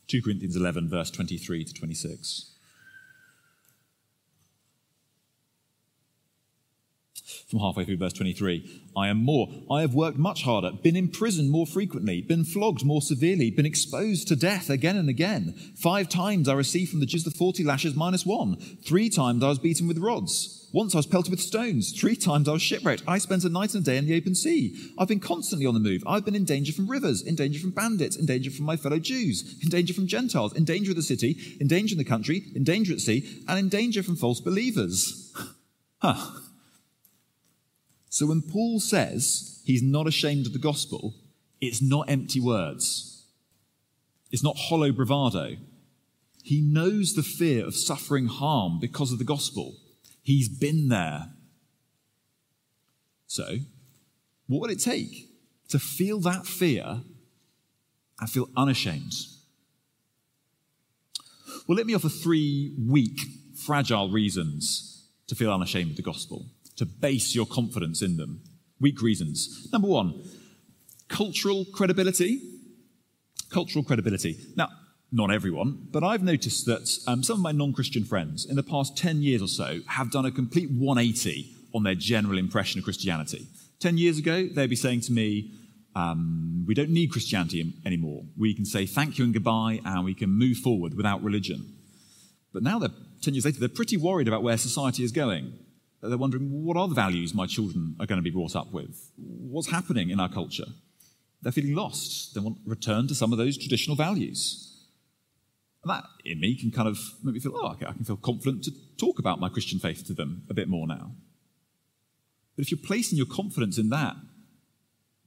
2 0.08 0.22
Corinthians 0.22 0.56
11, 0.56 0.88
verse 0.88 1.10
23 1.10 1.64
to 1.64 1.72
26. 1.72 2.55
From 7.48 7.58
halfway 7.58 7.84
through 7.84 7.96
verse 7.96 8.12
23, 8.12 8.82
I 8.96 9.08
am 9.08 9.18
more. 9.18 9.48
I 9.70 9.80
have 9.80 9.94
worked 9.94 10.16
much 10.16 10.44
harder, 10.44 10.70
been 10.70 10.94
in 10.94 11.08
prison 11.08 11.48
more 11.48 11.66
frequently, 11.66 12.20
been 12.20 12.44
flogged 12.44 12.84
more 12.84 13.02
severely, 13.02 13.50
been 13.50 13.66
exposed 13.66 14.28
to 14.28 14.36
death 14.36 14.70
again 14.70 14.96
and 14.96 15.08
again. 15.08 15.54
Five 15.76 16.08
times 16.08 16.48
I 16.48 16.54
received 16.54 16.90
from 16.90 17.00
the 17.00 17.06
Jews 17.06 17.24
the 17.24 17.32
40 17.32 17.64
lashes 17.64 17.96
minus 17.96 18.24
one. 18.24 18.56
Three 18.84 19.10
times 19.10 19.42
I 19.42 19.48
was 19.48 19.58
beaten 19.58 19.88
with 19.88 19.98
rods. 19.98 20.68
Once 20.72 20.94
I 20.94 20.98
was 20.98 21.06
pelted 21.06 21.30
with 21.30 21.40
stones. 21.40 21.98
Three 21.98 22.16
times 22.16 22.48
I 22.48 22.52
was 22.52 22.62
shipwrecked. 22.62 23.02
I 23.08 23.18
spent 23.18 23.44
a 23.44 23.48
night 23.48 23.74
and 23.74 23.82
a 23.82 23.90
day 23.90 23.96
in 23.96 24.06
the 24.06 24.16
open 24.16 24.34
sea. 24.34 24.92
I've 24.98 25.08
been 25.08 25.20
constantly 25.20 25.66
on 25.66 25.74
the 25.74 25.80
move. 25.80 26.02
I've 26.06 26.24
been 26.24 26.34
in 26.34 26.44
danger 26.44 26.72
from 26.72 26.88
rivers, 26.88 27.22
in 27.22 27.34
danger 27.34 27.58
from 27.58 27.70
bandits, 27.70 28.16
in 28.16 28.26
danger 28.26 28.50
from 28.50 28.66
my 28.66 28.76
fellow 28.76 28.98
Jews, 28.98 29.58
in 29.62 29.68
danger 29.68 29.94
from 29.94 30.06
Gentiles, 30.06 30.52
in 30.52 30.64
danger 30.64 30.90
of 30.90 30.96
the 30.96 31.02
city, 31.02 31.56
in 31.60 31.66
danger 31.66 31.94
in 31.94 31.98
the 31.98 32.04
country, 32.04 32.44
in 32.54 32.62
danger 32.62 32.92
at 32.92 33.00
sea, 33.00 33.42
and 33.48 33.58
in 33.58 33.68
danger 33.68 34.02
from 34.02 34.16
false 34.16 34.40
believers. 34.40 35.32
Huh. 35.98 36.40
So 38.16 38.24
when 38.24 38.40
Paul 38.40 38.80
says 38.80 39.60
he's 39.66 39.82
not 39.82 40.06
ashamed 40.06 40.46
of 40.46 40.54
the 40.54 40.58
gospel, 40.58 41.12
it's 41.60 41.82
not 41.82 42.08
empty 42.08 42.40
words. 42.40 43.26
It's 44.30 44.42
not 44.42 44.56
hollow 44.56 44.90
bravado. 44.90 45.56
He 46.42 46.62
knows 46.62 47.12
the 47.12 47.22
fear 47.22 47.66
of 47.66 47.76
suffering 47.76 48.28
harm 48.28 48.78
because 48.80 49.12
of 49.12 49.18
the 49.18 49.24
gospel. 49.26 49.76
He's 50.22 50.48
been 50.48 50.88
there. 50.88 51.26
So, 53.26 53.58
what 54.46 54.62
would 54.62 54.70
it 54.70 54.80
take 54.80 55.28
to 55.68 55.78
feel 55.78 56.18
that 56.20 56.46
fear 56.46 57.02
and 58.18 58.30
feel 58.30 58.48
unashamed? 58.56 59.12
Well, 61.66 61.76
let 61.76 61.84
me 61.84 61.92
offer 61.92 62.08
three 62.08 62.72
weak, 62.78 63.20
fragile 63.54 64.08
reasons 64.08 65.06
to 65.26 65.34
feel 65.34 65.52
unashamed 65.52 65.90
of 65.90 65.96
the 65.96 66.02
gospel, 66.02 66.46
to 66.76 66.86
base 66.86 67.34
your 67.34 67.46
confidence 67.46 68.02
in 68.02 68.16
them. 68.16 68.42
Weak 68.80 69.00
reasons. 69.00 69.68
Number 69.72 69.88
one, 69.88 70.22
cultural 71.08 71.64
credibility. 71.72 72.40
Cultural 73.50 73.84
credibility. 73.84 74.36
Now, 74.56 74.68
not 75.12 75.32
everyone, 75.32 75.88
but 75.92 76.02
I've 76.02 76.22
noticed 76.22 76.66
that 76.66 76.90
um, 77.06 77.22
some 77.22 77.36
of 77.36 77.42
my 77.42 77.52
non 77.52 77.72
Christian 77.72 78.04
friends 78.04 78.44
in 78.44 78.56
the 78.56 78.62
past 78.62 78.96
10 78.96 79.22
years 79.22 79.40
or 79.40 79.48
so 79.48 79.80
have 79.86 80.10
done 80.10 80.26
a 80.26 80.32
complete 80.32 80.70
180 80.70 81.54
on 81.74 81.84
their 81.84 81.94
general 81.94 82.38
impression 82.38 82.78
of 82.78 82.84
Christianity. 82.84 83.46
10 83.80 83.98
years 83.98 84.18
ago, 84.18 84.46
they'd 84.46 84.70
be 84.70 84.76
saying 84.76 85.02
to 85.02 85.12
me, 85.12 85.52
um, 85.94 86.64
We 86.66 86.74
don't 86.74 86.90
need 86.90 87.12
Christianity 87.12 87.74
anymore. 87.84 88.24
We 88.36 88.54
can 88.54 88.64
say 88.64 88.86
thank 88.86 89.18
you 89.18 89.24
and 89.24 89.32
goodbye, 89.32 89.80
and 89.84 90.04
we 90.04 90.14
can 90.14 90.30
move 90.30 90.58
forward 90.58 90.94
without 90.94 91.22
religion. 91.22 91.74
But 92.52 92.62
now, 92.62 92.78
they're, 92.78 92.90
10 93.22 93.34
years 93.34 93.44
later, 93.44 93.60
they're 93.60 93.68
pretty 93.68 93.96
worried 93.96 94.28
about 94.28 94.42
where 94.42 94.56
society 94.56 95.04
is 95.04 95.12
going. 95.12 95.52
They're 96.02 96.18
wondering, 96.18 96.64
what 96.64 96.76
are 96.76 96.88
the 96.88 96.94
values 96.94 97.34
my 97.34 97.46
children 97.46 97.96
are 97.98 98.06
going 98.06 98.18
to 98.18 98.22
be 98.22 98.30
brought 98.30 98.54
up 98.54 98.72
with? 98.72 99.10
What's 99.16 99.70
happening 99.70 100.10
in 100.10 100.20
our 100.20 100.28
culture? 100.28 100.66
They're 101.42 101.52
feeling 101.52 101.74
lost. 101.74 102.34
They 102.34 102.40
want 102.40 102.62
to 102.64 102.70
return 102.70 103.08
to 103.08 103.14
some 103.14 103.32
of 103.32 103.38
those 103.38 103.56
traditional 103.56 103.96
values. 103.96 104.84
And 105.82 105.90
that 105.90 106.04
in 106.24 106.40
me 106.40 106.56
can 106.56 106.70
kind 106.70 106.88
of 106.88 106.98
make 107.22 107.34
me 107.34 107.40
feel, 107.40 107.52
oh, 107.54 107.72
okay, 107.72 107.86
I 107.86 107.92
can 107.92 108.04
feel 108.04 108.16
confident 108.16 108.64
to 108.64 108.72
talk 108.98 109.18
about 109.18 109.40
my 109.40 109.48
Christian 109.48 109.78
faith 109.78 110.04
to 110.06 110.14
them 110.14 110.42
a 110.50 110.54
bit 110.54 110.68
more 110.68 110.86
now. 110.86 111.12
But 112.56 112.64
if 112.64 112.70
you're 112.70 112.80
placing 112.82 113.18
your 113.18 113.26
confidence 113.26 113.78
in 113.78 113.90
that, 113.90 114.16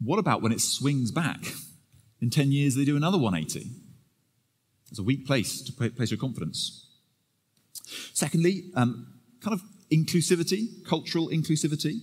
what 0.01 0.19
about 0.19 0.41
when 0.41 0.51
it 0.51 0.61
swings 0.61 1.11
back? 1.11 1.39
In 2.21 2.29
10 2.29 2.51
years, 2.51 2.75
they 2.75 2.83
do 2.83 2.97
another 2.97 3.17
180. 3.17 3.69
It's 4.89 4.99
a 4.99 5.03
weak 5.03 5.25
place 5.25 5.61
to 5.61 5.71
place 5.71 6.11
your 6.11 6.17
confidence. 6.17 6.85
Secondly, 8.13 8.71
um, 8.75 9.13
kind 9.41 9.53
of 9.53 9.61
inclusivity, 9.91 10.85
cultural 10.87 11.29
inclusivity. 11.29 11.99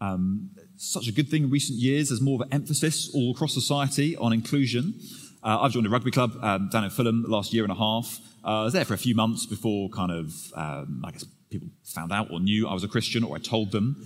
Um, 0.00 0.50
such 0.76 1.08
a 1.08 1.12
good 1.12 1.28
thing 1.28 1.44
in 1.44 1.50
recent 1.50 1.78
years. 1.78 2.08
There's 2.08 2.22
more 2.22 2.36
of 2.36 2.48
an 2.48 2.52
emphasis 2.52 3.10
all 3.14 3.32
across 3.32 3.52
society 3.52 4.16
on 4.16 4.32
inclusion. 4.32 4.94
Uh, 5.42 5.60
I've 5.60 5.72
joined 5.72 5.86
a 5.86 5.90
rugby 5.90 6.10
club 6.10 6.32
um, 6.42 6.68
down 6.70 6.84
in 6.84 6.90
Fulham 6.90 7.24
last 7.28 7.52
year 7.52 7.64
and 7.64 7.72
a 7.72 7.76
half. 7.76 8.18
Uh, 8.44 8.62
I 8.62 8.64
was 8.64 8.72
there 8.72 8.84
for 8.84 8.94
a 8.94 8.98
few 8.98 9.14
months 9.14 9.46
before 9.46 9.90
kind 9.90 10.10
of, 10.10 10.32
um, 10.54 11.02
I 11.04 11.10
guess, 11.10 11.24
people 11.50 11.68
found 11.84 12.12
out 12.12 12.30
or 12.30 12.40
knew 12.40 12.68
I 12.68 12.72
was 12.72 12.84
a 12.84 12.88
Christian 12.88 13.24
or 13.24 13.36
I 13.36 13.38
told 13.38 13.72
them. 13.72 13.96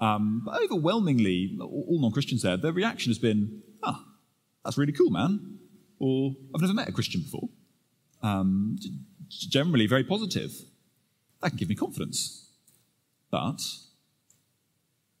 Um, 0.00 0.42
but 0.44 0.62
overwhelmingly, 0.62 1.58
all 1.60 1.98
non 2.00 2.12
Christians 2.12 2.42
there, 2.42 2.56
their 2.56 2.72
reaction 2.72 3.10
has 3.10 3.18
been, 3.18 3.62
ah, 3.82 4.04
that's 4.64 4.78
really 4.78 4.92
cool, 4.92 5.10
man. 5.10 5.58
Or 5.98 6.34
I've 6.54 6.60
never 6.60 6.74
met 6.74 6.88
a 6.88 6.92
Christian 6.92 7.22
before. 7.22 7.48
Um, 8.22 8.78
generally 9.28 9.86
very 9.86 10.04
positive. 10.04 10.52
That 11.42 11.50
can 11.50 11.58
give 11.58 11.68
me 11.68 11.74
confidence. 11.74 12.49
But 13.30 13.60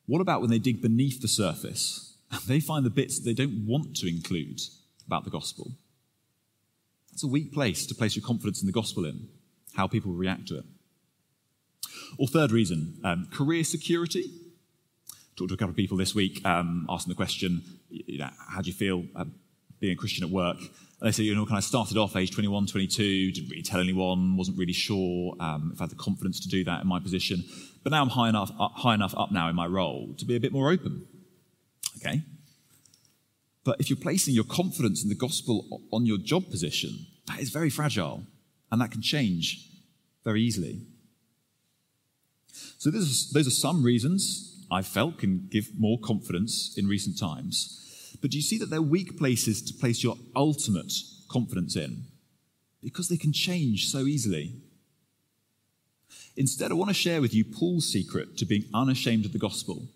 what 0.06 0.20
about 0.20 0.40
when 0.40 0.50
they 0.50 0.58
dig 0.58 0.82
beneath 0.82 1.20
the 1.20 1.28
surface 1.28 2.16
and 2.30 2.40
they 2.42 2.60
find 2.60 2.84
the 2.84 2.90
bits 2.90 3.18
that 3.18 3.24
they 3.24 3.34
don't 3.34 3.66
want 3.66 3.96
to 3.96 4.08
include? 4.08 4.60
about 5.10 5.24
the 5.24 5.30
gospel. 5.30 5.72
That's 7.10 7.24
a 7.24 7.26
weak 7.26 7.52
place 7.52 7.84
to 7.86 7.96
place 7.96 8.14
your 8.14 8.24
confidence 8.24 8.60
in 8.60 8.66
the 8.66 8.72
gospel 8.72 9.04
in, 9.04 9.26
how 9.74 9.88
people 9.88 10.12
react 10.12 10.46
to 10.48 10.58
it. 10.58 10.64
Or 12.16 12.28
third 12.28 12.52
reason, 12.52 13.00
um, 13.02 13.26
career 13.32 13.64
security. 13.64 14.30
Talked 15.34 15.48
to 15.48 15.54
a 15.54 15.58
couple 15.58 15.70
of 15.70 15.76
people 15.76 15.96
this 15.96 16.14
week, 16.14 16.46
um, 16.46 16.86
asking 16.88 17.10
the 17.10 17.16
question, 17.16 17.62
you 17.88 18.18
know, 18.18 18.30
how 18.50 18.60
do 18.60 18.68
you 18.70 18.76
feel 18.76 19.04
um, 19.16 19.34
being 19.80 19.94
a 19.94 19.96
Christian 19.96 20.24
at 20.24 20.30
work. 20.30 20.58
And 20.58 21.08
they 21.08 21.12
say, 21.12 21.22
you 21.22 21.34
know, 21.34 21.46
kind 21.46 21.58
of 21.58 21.64
started 21.64 21.96
off 21.96 22.14
age 22.14 22.30
21, 22.32 22.66
22, 22.66 23.32
didn't 23.32 23.50
really 23.50 23.62
tell 23.62 23.80
anyone, 23.80 24.36
wasn't 24.36 24.58
really 24.58 24.74
sure 24.74 25.34
um, 25.40 25.72
if 25.74 25.80
I 25.80 25.84
had 25.84 25.90
the 25.90 25.96
confidence 25.96 26.40
to 26.40 26.48
do 26.48 26.62
that 26.64 26.82
in 26.82 26.86
my 26.86 27.00
position. 27.00 27.42
But 27.82 27.92
now 27.92 28.02
I'm 28.02 28.10
high 28.10 28.28
enough, 28.28 28.50
up, 28.60 28.72
high 28.76 28.94
enough 28.94 29.14
up 29.16 29.32
now 29.32 29.48
in 29.48 29.56
my 29.56 29.66
role 29.66 30.14
to 30.18 30.24
be 30.24 30.36
a 30.36 30.40
bit 30.40 30.52
more 30.52 30.70
open. 30.70 31.06
Okay? 31.96 32.22
But 33.64 33.80
if 33.80 33.88
you're 33.88 33.96
placing 33.96 34.34
your 34.34 34.44
confidence 34.44 35.02
in 35.02 35.08
the 35.08 35.14
gospel 35.14 35.82
on 35.92 36.06
your 36.06 36.18
job 36.18 36.50
position, 36.50 37.06
that 37.26 37.40
is 37.40 37.50
very 37.50 37.70
fragile 37.70 38.24
and 38.70 38.80
that 38.80 38.90
can 38.90 39.02
change 39.02 39.68
very 40.24 40.42
easily. 40.42 40.82
So, 42.78 42.90
those 42.90 43.46
are 43.46 43.50
some 43.50 43.82
reasons 43.82 44.64
I 44.70 44.82
felt 44.82 45.18
can 45.18 45.48
give 45.50 45.68
more 45.78 45.98
confidence 45.98 46.74
in 46.76 46.86
recent 46.86 47.18
times. 47.18 47.89
But 48.20 48.30
do 48.30 48.36
you 48.36 48.42
see 48.42 48.58
that 48.58 48.70
they're 48.70 48.82
weak 48.82 49.18
places 49.18 49.62
to 49.62 49.74
place 49.74 50.02
your 50.02 50.16
ultimate 50.36 50.92
confidence 51.28 51.76
in? 51.76 52.04
Because 52.82 53.08
they 53.08 53.16
can 53.16 53.32
change 53.32 53.88
so 53.88 54.00
easily. 54.00 54.54
Instead, 56.36 56.70
I 56.70 56.74
want 56.74 56.90
to 56.90 56.94
share 56.94 57.20
with 57.20 57.34
you 57.34 57.44
Paul's 57.44 57.90
secret 57.90 58.36
to 58.38 58.46
being 58.46 58.64
unashamed 58.72 59.24
of 59.24 59.32
the 59.32 59.38
gospel, 59.38 59.88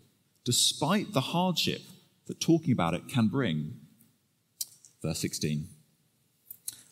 despite 0.45 1.13
the 1.13 1.21
hardship 1.21 1.83
that 2.27 2.41
talking 2.41 2.73
about 2.73 2.95
it 2.95 3.09
can 3.09 3.29
bring. 3.29 3.75
Verse 5.03 5.19
16 5.21 5.69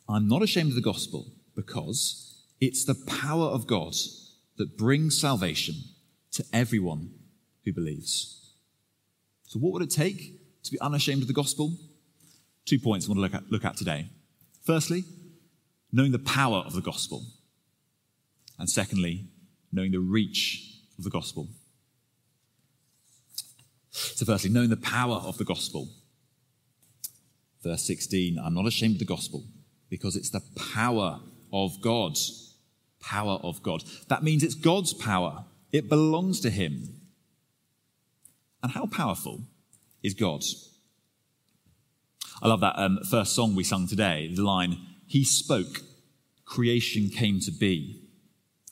I'm 0.08 0.28
not 0.28 0.42
ashamed 0.42 0.70
of 0.70 0.74
the 0.74 0.82
gospel 0.82 1.26
because 1.54 2.42
it's 2.60 2.84
the 2.84 2.94
power 3.06 3.46
of 3.46 3.66
God 3.66 3.94
that 4.56 4.76
brings 4.76 5.18
salvation 5.18 5.76
to 6.32 6.44
everyone 6.52 7.10
who 7.64 7.72
believes. 7.72 8.52
So, 9.46 9.58
what 9.58 9.72
would 9.72 9.82
it 9.82 9.90
take 9.90 10.41
to 10.64 10.71
be 10.71 10.81
unashamed 10.81 11.23
of 11.23 11.28
the 11.28 11.35
gospel? 11.35 11.73
Two 12.64 12.78
points 12.78 13.07
I 13.07 13.11
want 13.11 13.19
to 13.19 13.23
look 13.23 13.35
at, 13.35 13.50
look 13.50 13.64
at 13.64 13.76
today. 13.76 14.07
Firstly, 14.64 15.04
knowing 15.92 16.12
the 16.12 16.19
power 16.19 16.59
of 16.59 16.75
the 16.75 16.81
gospel. 16.81 17.25
And 18.59 18.69
secondly, 18.71 19.26
knowing 19.73 19.92
the 19.92 20.00
reach 20.00 20.78
of 20.99 21.04
the 21.04 21.11
gospel. 21.11 21.49
So, 23.90 24.25
firstly, 24.25 24.50
knowing 24.50 24.71
the 24.71 24.76
power 24.76 25.16
of 25.16 25.38
the 25.38 25.45
gospel. 25.45 25.88
Verse 27.62 27.83
16 27.85 28.38
I'm 28.38 28.54
not 28.54 28.66
ashamed 28.66 28.97
of 28.97 28.99
the 29.00 29.04
gospel 29.04 29.45
because 29.88 30.16
it's 30.16 30.31
the 30.31 30.42
power 30.75 31.21
of 31.52 31.81
God. 31.81 32.16
Power 33.00 33.38
of 33.42 33.62
God. 33.62 33.85
That 34.09 34.23
means 34.23 34.42
it's 34.42 34.54
God's 34.54 34.95
power, 34.95 35.45
it 35.73 35.88
belongs 35.88 36.40
to 36.40 36.50
Him. 36.50 37.00
And 38.62 38.73
how 38.73 38.87
powerful 38.87 39.42
is 40.02 40.14
God? 40.14 40.42
I 42.42 42.49
love 42.49 42.61
that 42.61 42.76
um, 42.76 42.99
first 43.09 43.35
song 43.35 43.54
we 43.54 43.62
sung 43.62 43.87
today, 43.87 44.32
the 44.35 44.42
line, 44.42 44.78
He 45.06 45.25
spoke, 45.25 45.80
creation 46.44 47.09
came 47.09 47.38
to 47.40 47.52
be. 47.52 48.02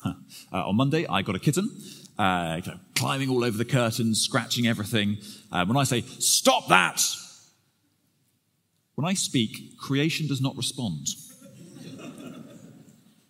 Huh. 0.01 0.15
Uh, 0.53 0.69
on 0.69 0.77
Monday, 0.77 1.07
I 1.07 1.23
got 1.23 1.37
a 1.37 1.39
kitten, 1.39 1.71
uh, 2.19 2.61
climbing 2.97 3.31
all 3.31 3.45
over 3.45 3.57
the 3.57 3.65
curtains, 3.65 4.21
scratching 4.21 4.67
everything. 4.67 5.19
Uh, 5.53 5.65
when 5.67 5.77
I 5.77 5.85
say, 5.85 6.01
Stop 6.01 6.69
that! 6.69 7.01
When 8.97 9.07
I 9.09 9.15
speak, 9.15 9.79
creation 9.79 10.27
does 10.27 10.41
not 10.41 10.57
respond. 10.57 11.09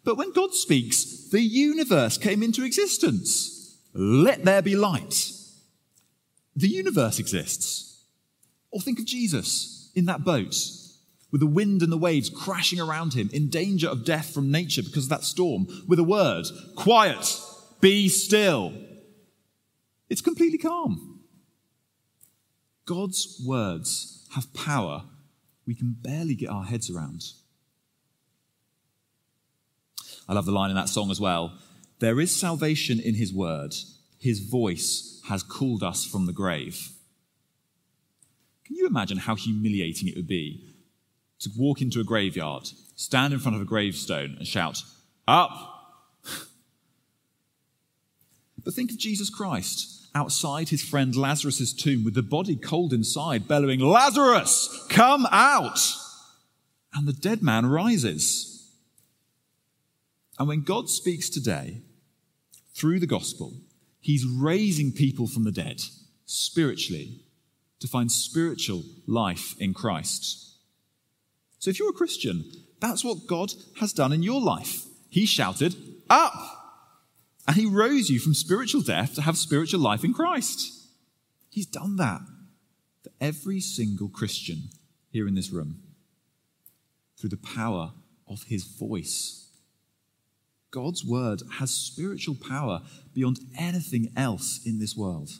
but 0.04 0.16
when 0.16 0.32
God 0.32 0.54
speaks, 0.54 1.28
the 1.30 1.42
universe 1.42 2.18
came 2.18 2.42
into 2.42 2.64
existence. 2.64 3.78
Let 3.92 4.44
there 4.44 4.62
be 4.62 4.74
light. 4.74 5.32
The 6.56 6.68
universe 6.68 7.18
exists. 7.18 7.89
Or 8.70 8.80
think 8.80 8.98
of 8.98 9.04
Jesus 9.04 9.90
in 9.94 10.04
that 10.06 10.24
boat 10.24 10.54
with 11.30 11.40
the 11.40 11.46
wind 11.46 11.82
and 11.82 11.92
the 11.92 11.98
waves 11.98 12.28
crashing 12.28 12.80
around 12.80 13.14
him, 13.14 13.30
in 13.32 13.48
danger 13.48 13.88
of 13.88 14.04
death 14.04 14.34
from 14.34 14.50
nature 14.50 14.82
because 14.82 15.04
of 15.04 15.10
that 15.10 15.24
storm, 15.24 15.66
with 15.86 15.98
a 15.98 16.04
word 16.04 16.46
quiet, 16.76 17.40
be 17.80 18.08
still. 18.08 18.72
It's 20.08 20.20
completely 20.20 20.58
calm. 20.58 21.20
God's 22.84 23.40
words 23.46 24.26
have 24.34 24.52
power 24.54 25.04
we 25.66 25.74
can 25.74 25.96
barely 26.00 26.34
get 26.34 26.50
our 26.50 26.64
heads 26.64 26.90
around. 26.90 27.22
I 30.28 30.32
love 30.32 30.46
the 30.46 30.52
line 30.52 30.70
in 30.70 30.76
that 30.76 30.88
song 30.88 31.10
as 31.10 31.20
well. 31.20 31.58
There 32.00 32.18
is 32.18 32.34
salvation 32.34 32.98
in 32.98 33.14
his 33.14 33.32
word. 33.32 33.74
His 34.18 34.40
voice 34.40 35.20
has 35.28 35.44
called 35.44 35.84
us 35.84 36.04
from 36.04 36.26
the 36.26 36.32
grave. 36.32 36.90
Can 38.70 38.76
you 38.76 38.86
imagine 38.86 39.18
how 39.18 39.34
humiliating 39.34 40.06
it 40.06 40.14
would 40.14 40.28
be 40.28 40.64
to 41.40 41.50
walk 41.58 41.82
into 41.82 41.98
a 41.98 42.04
graveyard, 42.04 42.68
stand 42.94 43.32
in 43.32 43.40
front 43.40 43.56
of 43.56 43.62
a 43.62 43.64
gravestone, 43.64 44.36
and 44.38 44.46
shout, 44.46 44.84
Up! 45.26 45.98
but 48.64 48.72
think 48.72 48.92
of 48.92 48.98
Jesus 48.98 49.28
Christ 49.28 50.06
outside 50.14 50.68
his 50.68 50.84
friend 50.84 51.16
Lazarus' 51.16 51.72
tomb 51.72 52.04
with 52.04 52.14
the 52.14 52.22
body 52.22 52.54
cold 52.54 52.92
inside, 52.92 53.48
bellowing, 53.48 53.80
Lazarus, 53.80 54.86
come 54.88 55.26
out! 55.32 55.80
And 56.94 57.08
the 57.08 57.12
dead 57.12 57.42
man 57.42 57.66
rises. 57.66 58.70
And 60.38 60.46
when 60.46 60.62
God 60.62 60.88
speaks 60.88 61.28
today, 61.28 61.82
through 62.72 63.00
the 63.00 63.06
gospel, 63.08 63.54
he's 63.98 64.24
raising 64.24 64.92
people 64.92 65.26
from 65.26 65.42
the 65.42 65.50
dead, 65.50 65.82
spiritually, 66.24 67.24
to 67.80 67.88
find 67.88 68.12
spiritual 68.12 68.84
life 69.06 69.54
in 69.58 69.74
Christ. 69.74 70.54
So 71.58 71.70
if 71.70 71.78
you're 71.78 71.90
a 71.90 71.94
Christian, 71.94 72.44
that's 72.80 73.04
what 73.04 73.26
God 73.26 73.52
has 73.78 73.92
done 73.92 74.12
in 74.12 74.22
your 74.22 74.40
life. 74.40 74.84
He 75.08 75.26
shouted, 75.26 75.74
Up! 76.08 76.32
And 77.46 77.56
he 77.56 77.66
rose 77.66 78.10
you 78.10 78.20
from 78.20 78.34
spiritual 78.34 78.82
death 78.82 79.14
to 79.14 79.22
have 79.22 79.36
spiritual 79.36 79.80
life 79.80 80.04
in 80.04 80.14
Christ. 80.14 80.72
He's 81.50 81.66
done 81.66 81.96
that 81.96 82.20
for 83.02 83.10
every 83.20 83.60
single 83.60 84.08
Christian 84.08 84.68
here 85.10 85.26
in 85.26 85.34
this 85.34 85.50
room 85.50 85.82
through 87.18 87.30
the 87.30 87.36
power 87.36 87.92
of 88.28 88.44
his 88.44 88.64
voice. 88.64 89.48
God's 90.70 91.04
word 91.04 91.42
has 91.54 91.70
spiritual 91.72 92.36
power 92.36 92.82
beyond 93.12 93.40
anything 93.58 94.12
else 94.16 94.60
in 94.64 94.78
this 94.78 94.96
world. 94.96 95.30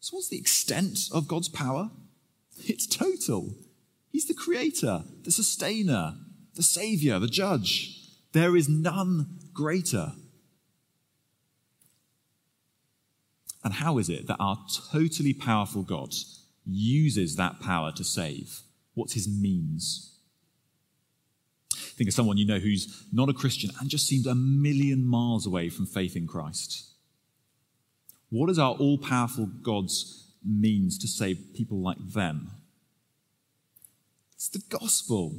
So, 0.00 0.16
what's 0.16 0.28
the 0.28 0.38
extent 0.38 1.08
of 1.12 1.28
God's 1.28 1.48
power? 1.48 1.90
It's 2.64 2.86
total. 2.86 3.54
He's 4.10 4.26
the 4.26 4.34
creator, 4.34 5.04
the 5.22 5.30
sustainer, 5.30 6.16
the 6.54 6.62
savior, 6.62 7.18
the 7.18 7.28
judge. 7.28 7.96
There 8.32 8.56
is 8.56 8.68
none 8.68 9.38
greater. 9.52 10.12
And 13.62 13.74
how 13.74 13.98
is 13.98 14.08
it 14.08 14.26
that 14.26 14.38
our 14.40 14.58
totally 14.90 15.34
powerful 15.34 15.82
God 15.82 16.14
uses 16.64 17.36
that 17.36 17.60
power 17.60 17.92
to 17.92 18.04
save? 18.04 18.60
What's 18.94 19.12
his 19.12 19.28
means? 19.28 20.18
Think 21.74 22.08
of 22.08 22.14
someone 22.14 22.38
you 22.38 22.46
know 22.46 22.58
who's 22.58 23.04
not 23.12 23.28
a 23.28 23.34
Christian 23.34 23.70
and 23.78 23.90
just 23.90 24.06
seemed 24.06 24.26
a 24.26 24.34
million 24.34 25.04
miles 25.04 25.46
away 25.46 25.68
from 25.68 25.84
faith 25.84 26.16
in 26.16 26.26
Christ. 26.26 26.86
What 28.30 28.48
is 28.48 28.58
our 28.58 28.74
all 28.74 28.96
powerful 28.96 29.46
God's 29.46 30.32
means 30.44 30.98
to 30.98 31.08
save 31.08 31.54
people 31.54 31.82
like 31.82 31.98
them? 31.98 32.52
It's 34.34 34.48
the 34.48 34.62
gospel 34.70 35.38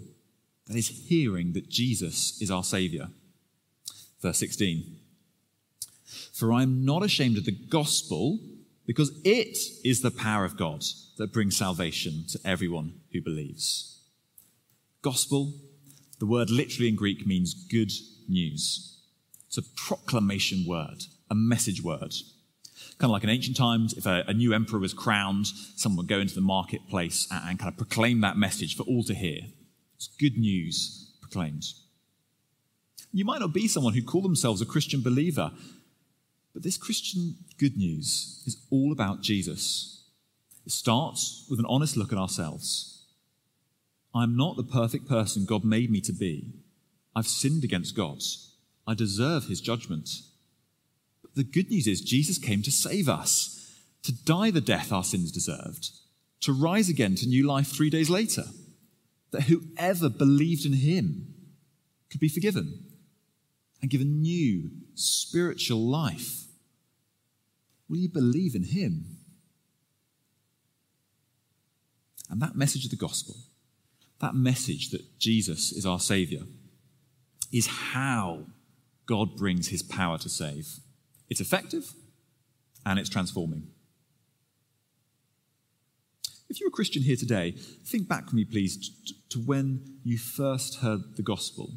that 0.67 0.75
is 0.75 0.88
hearing 0.88 1.53
that 1.53 1.69
Jesus 1.69 2.39
is 2.41 2.51
our 2.51 2.63
Savior. 2.63 3.10
Verse 4.21 4.38
16 4.38 4.98
For 6.33 6.53
I 6.53 6.63
am 6.63 6.86
not 6.86 7.03
ashamed 7.03 7.38
of 7.38 7.45
the 7.45 7.51
gospel, 7.51 8.39
because 8.86 9.12
it 9.24 9.57
is 9.86 10.01
the 10.01 10.12
power 10.12 10.43
of 10.43 10.57
God 10.57 10.83
that 11.17 11.31
brings 11.31 11.55
salvation 11.55 12.25
to 12.29 12.39
everyone 12.43 12.93
who 13.13 13.21
believes. 13.21 14.01
Gospel, 15.01 15.53
the 16.19 16.25
word 16.25 16.50
literally 16.50 16.89
in 16.89 16.95
Greek 16.95 17.25
means 17.25 17.53
good 17.53 17.91
news. 18.27 19.00
It's 19.48 19.57
a 19.57 19.63
proclamation 19.75 20.65
word, 20.67 21.03
a 21.29 21.36
message 21.36 21.81
word. 21.81 22.13
Kind 23.01 23.10
of 23.10 23.13
like 23.13 23.24
in 23.24 23.31
ancient 23.31 23.58
times, 23.58 23.96
if 23.96 24.05
a, 24.05 24.24
a 24.27 24.34
new 24.36 24.53
emperor 24.53 24.77
was 24.77 24.93
crowned, 24.93 25.48
someone 25.75 26.05
would 26.05 26.08
go 26.08 26.20
into 26.20 26.36
the 26.36 26.41
marketplace 26.41 27.27
and, 27.31 27.50
and 27.50 27.58
kind 27.58 27.72
of 27.72 27.75
proclaim 27.75 28.22
that 28.22 28.38
message 28.38 28.77
for 28.77 28.84
all 28.84 29.03
to 29.05 29.15
hear. 29.15 29.39
It's 29.96 30.05
good 30.20 30.38
news 30.38 31.12
proclaimed. 31.20 31.63
You 33.12 33.25
might 33.25 33.39
not 33.39 33.53
be 33.53 33.67
someone 33.67 33.96
who 33.96 34.03
call 34.03 34.22
themselves 34.22 34.62
a 34.62 34.67
Christian 34.67 35.01
believer, 35.01 35.51
but 36.53 36.62
this 36.62 36.77
Christian 36.77 37.38
good 37.58 37.75
news 37.75 38.43
is 38.46 38.67
all 38.70 38.91
about 38.91 39.22
Jesus. 39.22 40.03
It 40.63 40.72
starts 40.72 41.48
with 41.50 41.58
an 41.58 41.65
honest 41.67 41.98
look 41.98 42.13
at 42.13 42.20
ourselves. 42.20 43.08
I'm 44.13 44.38
not 44.38 44.58
the 44.58 44.63
perfect 44.63 45.10
person 45.10 45.46
God 45.46 45.65
made 45.65 45.89
me 45.89 46.01
to 46.01 46.13
be. 46.13 46.53
I've 47.15 47.25
sinned 47.25 47.63
against 47.63 47.96
God. 47.96 48.20
I 48.86 48.93
deserve 48.93 49.46
his 49.46 49.60
judgment. 49.60 50.08
The 51.35 51.43
good 51.43 51.69
news 51.69 51.88
is 51.88 52.01
Jesus 52.01 52.38
came 52.38 52.61
to 52.63 52.71
save 52.71 53.07
us, 53.07 53.79
to 54.03 54.11
die 54.11 54.51
the 54.51 54.61
death 54.61 54.91
our 54.91 55.03
sins 55.03 55.31
deserved, 55.31 55.91
to 56.41 56.51
rise 56.51 56.89
again 56.89 57.15
to 57.15 57.27
new 57.27 57.47
life 57.47 57.67
three 57.67 57.89
days 57.89 58.09
later. 58.09 58.43
That 59.31 59.43
whoever 59.43 60.09
believed 60.09 60.65
in 60.65 60.73
him 60.73 61.33
could 62.09 62.19
be 62.19 62.27
forgiven 62.27 62.83
and 63.81 63.89
given 63.89 64.21
new 64.21 64.71
spiritual 64.93 65.79
life. 65.79 66.43
Will 67.88 67.97
you 67.97 68.09
believe 68.09 68.55
in 68.55 68.63
him? 68.63 69.17
And 72.29 72.41
that 72.41 72.55
message 72.55 72.85
of 72.85 72.91
the 72.91 72.97
gospel, 72.97 73.35
that 74.19 74.35
message 74.35 74.89
that 74.89 75.17
Jesus 75.17 75.71
is 75.71 75.85
our 75.85 76.00
Savior, 76.00 76.43
is 77.51 77.67
how 77.67 78.45
God 79.05 79.35
brings 79.35 79.69
his 79.69 79.83
power 79.83 80.17
to 80.17 80.29
save. 80.29 80.79
It's 81.31 81.39
effective 81.39 81.93
and 82.85 83.00
it's 83.00 83.09
transforming. 83.09 83.67
If 86.50 86.59
you're 86.59 86.67
a 86.67 86.73
Christian 86.73 87.03
here 87.03 87.15
today, 87.15 87.51
think 87.51 88.09
back 88.09 88.25
with 88.25 88.33
me, 88.33 88.43
please, 88.43 88.91
to 89.29 89.39
when 89.39 90.00
you 90.03 90.17
first 90.17 90.79
heard 90.81 91.15
the 91.15 91.23
gospel 91.23 91.71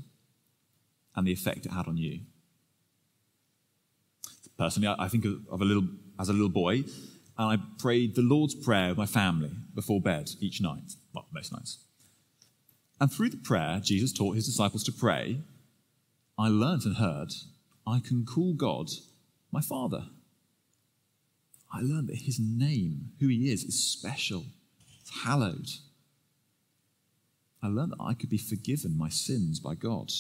and 1.15 1.25
the 1.25 1.33
effect 1.33 1.67
it 1.67 1.73
had 1.73 1.87
on 1.87 1.97
you. 1.97 2.23
Personally, 4.59 4.93
I 4.99 5.07
think 5.07 5.25
of 5.25 5.61
a 5.61 5.65
little, 5.65 5.87
as 6.19 6.29
a 6.29 6.33
little 6.33 6.49
boy, 6.49 6.83
and 7.39 7.49
I 7.53 7.59
prayed 7.79 8.17
the 8.17 8.23
Lord's 8.23 8.57
Prayer 8.57 8.89
with 8.89 8.99
my 8.99 9.07
family 9.07 9.53
before 9.73 10.01
bed 10.01 10.31
each 10.41 10.61
night, 10.61 10.95
well, 11.13 11.27
most 11.33 11.53
nights. 11.53 11.79
And 13.01 13.13
through 13.13 13.31
the 13.31 13.37
prayer 13.37 13.81
Jesus 13.81 14.13
taught 14.13 14.35
his 14.35 14.47
disciples 14.47 14.83
to 14.85 14.93
pray, 14.93 15.43
I 16.37 16.49
learnt 16.49 16.85
and 16.85 16.97
heard 16.97 17.33
I 17.87 18.01
can 18.01 18.27
call 18.27 18.55
God 18.55 18.91
my 19.55 19.63
Father. 19.63 20.07
I 21.73 21.81
learned 21.81 22.09
that 22.09 22.17
his 22.17 22.39
name, 22.39 23.13
who 23.21 23.29
he 23.29 23.51
is, 23.51 23.65
is 23.65 23.83
special 23.83 24.45
it's 25.01 25.23
hallowed. 25.23 25.69
I 27.63 27.69
learned 27.69 27.93
that 27.93 28.03
I 28.03 28.15
could 28.15 28.31
be 28.31 28.39
forgiven 28.39 28.97
my 28.97 29.11
sins 29.11 29.61
by 29.61 29.75
God. 29.75 30.11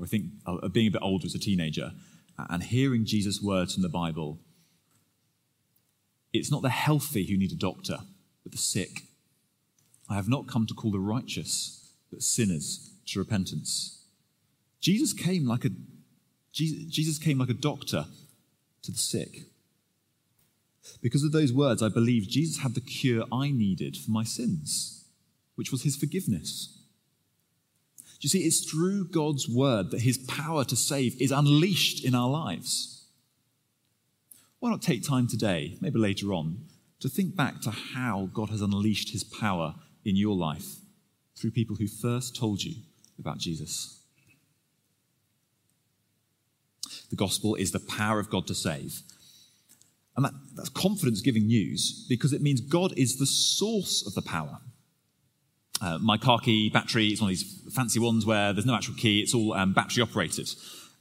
I 0.00 0.06
think 0.06 0.26
of 0.46 0.72
being 0.72 0.86
a 0.86 0.92
bit 0.92 1.02
older 1.02 1.26
as 1.26 1.34
a 1.34 1.40
teenager 1.40 1.90
and 2.38 2.62
hearing 2.62 3.04
Jesus' 3.04 3.42
words 3.42 3.74
from 3.74 3.82
the 3.82 3.88
Bible. 3.88 4.38
It's 6.32 6.50
not 6.50 6.62
the 6.62 6.68
healthy 6.68 7.26
who 7.26 7.36
need 7.36 7.50
a 7.50 7.56
doctor, 7.56 7.98
but 8.44 8.52
the 8.52 8.58
sick. 8.58 9.02
I 10.08 10.14
have 10.14 10.28
not 10.28 10.46
come 10.46 10.66
to 10.66 10.74
call 10.74 10.92
the 10.92 11.00
righteous, 11.00 11.92
but 12.12 12.22
sinners 12.22 12.92
to 13.06 13.18
repentance. 13.18 14.04
Jesus 14.80 15.12
came 15.12 15.44
like 15.44 15.64
a 15.64 15.70
Jesus 16.64 17.18
came 17.18 17.38
like 17.38 17.50
a 17.50 17.54
doctor 17.54 18.06
to 18.82 18.90
the 18.90 18.98
sick. 18.98 19.42
Because 21.00 21.22
of 21.22 21.32
those 21.32 21.52
words, 21.52 21.82
I 21.82 21.88
believe 21.88 22.28
Jesus 22.28 22.62
had 22.62 22.74
the 22.74 22.80
cure 22.80 23.24
I 23.30 23.50
needed 23.50 23.96
for 23.96 24.10
my 24.10 24.24
sins, 24.24 25.04
which 25.54 25.70
was 25.70 25.82
his 25.82 25.96
forgiveness. 25.96 26.74
Do 28.20 28.26
you 28.26 28.28
see, 28.30 28.40
it's 28.40 28.68
through 28.68 29.08
God's 29.08 29.48
word 29.48 29.90
that 29.90 30.00
his 30.00 30.18
power 30.18 30.64
to 30.64 30.74
save 30.74 31.20
is 31.20 31.30
unleashed 31.30 32.04
in 32.04 32.14
our 32.14 32.28
lives. 32.28 33.04
Why 34.58 34.70
not 34.70 34.82
take 34.82 35.04
time 35.06 35.28
today, 35.28 35.76
maybe 35.80 35.98
later 36.00 36.32
on, 36.32 36.64
to 36.98 37.08
think 37.08 37.36
back 37.36 37.60
to 37.60 37.70
how 37.70 38.28
God 38.32 38.50
has 38.50 38.60
unleashed 38.60 39.10
his 39.10 39.22
power 39.22 39.76
in 40.04 40.16
your 40.16 40.34
life 40.34 40.78
through 41.36 41.52
people 41.52 41.76
who 41.76 41.86
first 41.86 42.34
told 42.34 42.64
you 42.64 42.74
about 43.18 43.38
Jesus? 43.38 43.97
The 47.10 47.16
gospel 47.16 47.54
is 47.54 47.72
the 47.72 47.80
power 47.80 48.18
of 48.18 48.30
God 48.30 48.46
to 48.48 48.54
save. 48.54 49.02
And 50.16 50.24
that, 50.24 50.32
that's 50.56 50.68
confidence 50.68 51.20
giving 51.20 51.46
news 51.46 52.04
because 52.08 52.32
it 52.32 52.42
means 52.42 52.60
God 52.60 52.92
is 52.96 53.18
the 53.18 53.26
source 53.26 54.04
of 54.06 54.14
the 54.14 54.22
power. 54.22 54.58
Uh, 55.80 55.98
my 55.98 56.16
car 56.16 56.40
key 56.40 56.70
battery 56.70 57.08
is 57.08 57.20
one 57.20 57.30
of 57.30 57.36
these 57.38 57.62
fancy 57.72 58.00
ones 58.00 58.26
where 58.26 58.52
there's 58.52 58.66
no 58.66 58.74
actual 58.74 58.94
key, 58.94 59.20
it's 59.20 59.32
all 59.32 59.52
um, 59.52 59.72
battery 59.72 60.02
operated. 60.02 60.48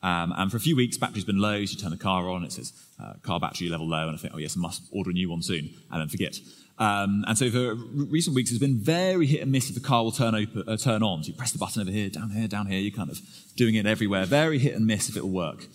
Um, 0.03 0.33
and 0.37 0.51
for 0.51 0.57
a 0.57 0.59
few 0.59 0.75
weeks, 0.75 0.97
battery's 0.97 1.25
been 1.25 1.39
low, 1.39 1.65
so 1.65 1.71
you 1.71 1.77
turn 1.77 1.89
the 1.89 1.97
car 1.97 2.29
on, 2.29 2.43
it 2.43 2.51
says 2.51 2.73
uh, 3.01 3.13
car 3.23 3.39
battery 3.39 3.69
level 3.69 3.87
low, 3.87 4.07
and 4.07 4.15
I 4.15 4.19
think, 4.19 4.33
oh 4.35 4.37
yes, 4.37 4.55
I 4.55 4.59
must 4.59 4.83
order 4.91 5.09
a 5.09 5.13
new 5.13 5.29
one 5.29 5.41
soon, 5.41 5.71
and 5.91 6.01
then 6.01 6.09
forget. 6.09 6.39
Um, 6.79 7.25
and 7.27 7.37
so 7.37 7.49
for 7.49 7.75
recent 7.75 8.35
weeks, 8.35 8.51
it's 8.51 8.59
been 8.59 8.77
very 8.77 9.25
hit 9.25 9.41
and 9.41 9.51
miss 9.51 9.69
if 9.69 9.75
the 9.75 9.81
car 9.81 10.03
will 10.03 10.11
turn, 10.11 10.35
open, 10.35 10.63
uh, 10.67 10.77
turn 10.77 11.01
on. 11.01 11.23
So 11.23 11.29
you 11.29 11.33
press 11.33 11.51
the 11.51 11.57
button 11.57 11.81
over 11.81 11.91
here, 11.91 12.09
down 12.09 12.29
here, 12.29 12.47
down 12.47 12.67
here, 12.67 12.79
you're 12.79 12.95
kind 12.95 13.09
of 13.09 13.19
doing 13.55 13.75
it 13.75 13.85
everywhere. 13.85 14.25
Very 14.25 14.59
hit 14.59 14.75
and 14.75 14.85
miss 14.85 15.09
if 15.09 15.17
it 15.17 15.23
will 15.23 15.31
work. 15.31 15.65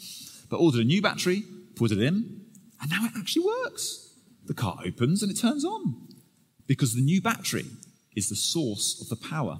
But 0.48 0.58
ordered 0.58 0.82
a 0.82 0.84
new 0.84 1.02
battery, 1.02 1.42
put 1.74 1.90
it 1.90 2.00
in, 2.00 2.42
and 2.80 2.90
now 2.90 3.04
it 3.04 3.12
actually 3.16 3.46
works. 3.46 4.14
The 4.46 4.54
car 4.54 4.78
opens 4.84 5.22
and 5.22 5.32
it 5.32 5.40
turns 5.40 5.64
on 5.64 6.08
because 6.66 6.94
the 6.94 7.02
new 7.02 7.20
battery 7.20 7.66
is 8.14 8.28
the 8.28 8.36
source 8.36 9.00
of 9.00 9.08
the 9.08 9.28
power. 9.28 9.58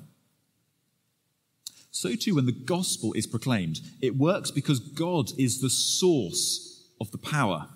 So, 1.91 2.15
too, 2.15 2.37
when 2.37 2.47
the 2.47 2.53
gospel 2.53 3.13
is 3.13 3.27
proclaimed, 3.27 3.81
it 4.01 4.17
works 4.17 4.51
because 4.51 4.81
God 4.81 5.31
is 5.39 5.61
the 5.61 5.71
source 5.71 6.89
of 7.01 7.11
the 7.11 7.19
power. 7.19 7.69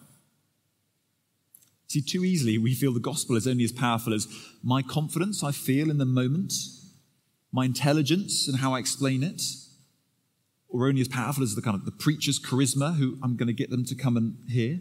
See, 1.96 2.02
too 2.02 2.26
easily 2.26 2.58
we 2.58 2.74
feel 2.74 2.92
the 2.92 3.00
gospel 3.00 3.36
is 3.36 3.46
only 3.46 3.64
as 3.64 3.72
powerful 3.72 4.12
as 4.12 4.28
my 4.62 4.82
confidence 4.82 5.42
I 5.42 5.50
feel 5.50 5.90
in 5.90 5.96
the 5.96 6.04
moment, 6.04 6.52
my 7.50 7.64
intelligence 7.64 8.46
and 8.46 8.58
how 8.58 8.74
I 8.74 8.80
explain 8.80 9.22
it, 9.22 9.40
or 10.68 10.88
only 10.88 11.00
as 11.00 11.08
powerful 11.08 11.42
as 11.42 11.54
the 11.54 11.62
kind 11.62 11.74
of 11.74 11.86
the 11.86 11.92
preacher's 11.92 12.38
charisma 12.38 12.96
who 12.96 13.16
I'm 13.22 13.34
going 13.34 13.46
to 13.46 13.54
get 13.54 13.70
them 13.70 13.86
to 13.86 13.94
come 13.94 14.18
and 14.18 14.36
hear. 14.46 14.78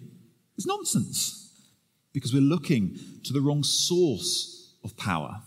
It's 0.57 0.67
nonsense 0.67 1.53
because 2.11 2.33
we're 2.33 2.41
looking 2.41 2.99
to 3.23 3.31
the 3.31 3.39
wrong 3.39 3.63
source 3.63 4.73
of 4.83 4.97
power. 4.97 5.41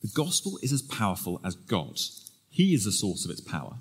The 0.00 0.08
gospel 0.14 0.58
is 0.62 0.72
as 0.72 0.80
powerful 0.80 1.42
as 1.44 1.56
God, 1.56 1.98
He 2.48 2.72
is 2.72 2.86
the 2.86 2.92
source 2.92 3.26
of 3.26 3.30
its 3.30 3.42
power. 3.42 3.80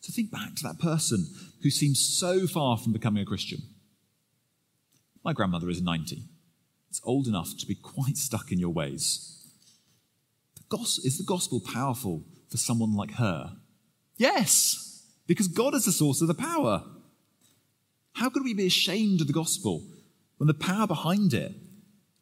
So 0.00 0.12
think 0.12 0.32
back 0.32 0.56
to 0.56 0.62
that 0.64 0.80
person 0.80 1.24
who 1.62 1.70
seems 1.70 2.00
so 2.00 2.48
far 2.48 2.76
from 2.76 2.92
becoming 2.92 3.22
a 3.22 3.26
Christian. 3.26 3.62
My 5.26 5.32
grandmother 5.32 5.68
is 5.68 5.82
90. 5.82 6.22
It's 6.88 7.00
old 7.02 7.26
enough 7.26 7.56
to 7.58 7.66
be 7.66 7.74
quite 7.74 8.16
stuck 8.16 8.52
in 8.52 8.60
your 8.60 8.70
ways. 8.70 9.44
The 10.54 10.78
is 11.02 11.18
the 11.18 11.24
gospel 11.24 11.60
powerful 11.60 12.22
for 12.48 12.58
someone 12.58 12.94
like 12.94 13.14
her? 13.14 13.56
Yes, 14.16 15.04
because 15.26 15.48
God 15.48 15.74
is 15.74 15.84
the 15.84 15.90
source 15.90 16.22
of 16.22 16.28
the 16.28 16.34
power. 16.34 16.84
How 18.12 18.30
could 18.30 18.44
we 18.44 18.54
be 18.54 18.66
ashamed 18.66 19.20
of 19.20 19.26
the 19.26 19.32
gospel 19.32 19.82
when 20.36 20.46
the 20.46 20.54
power 20.54 20.86
behind 20.86 21.34
it 21.34 21.56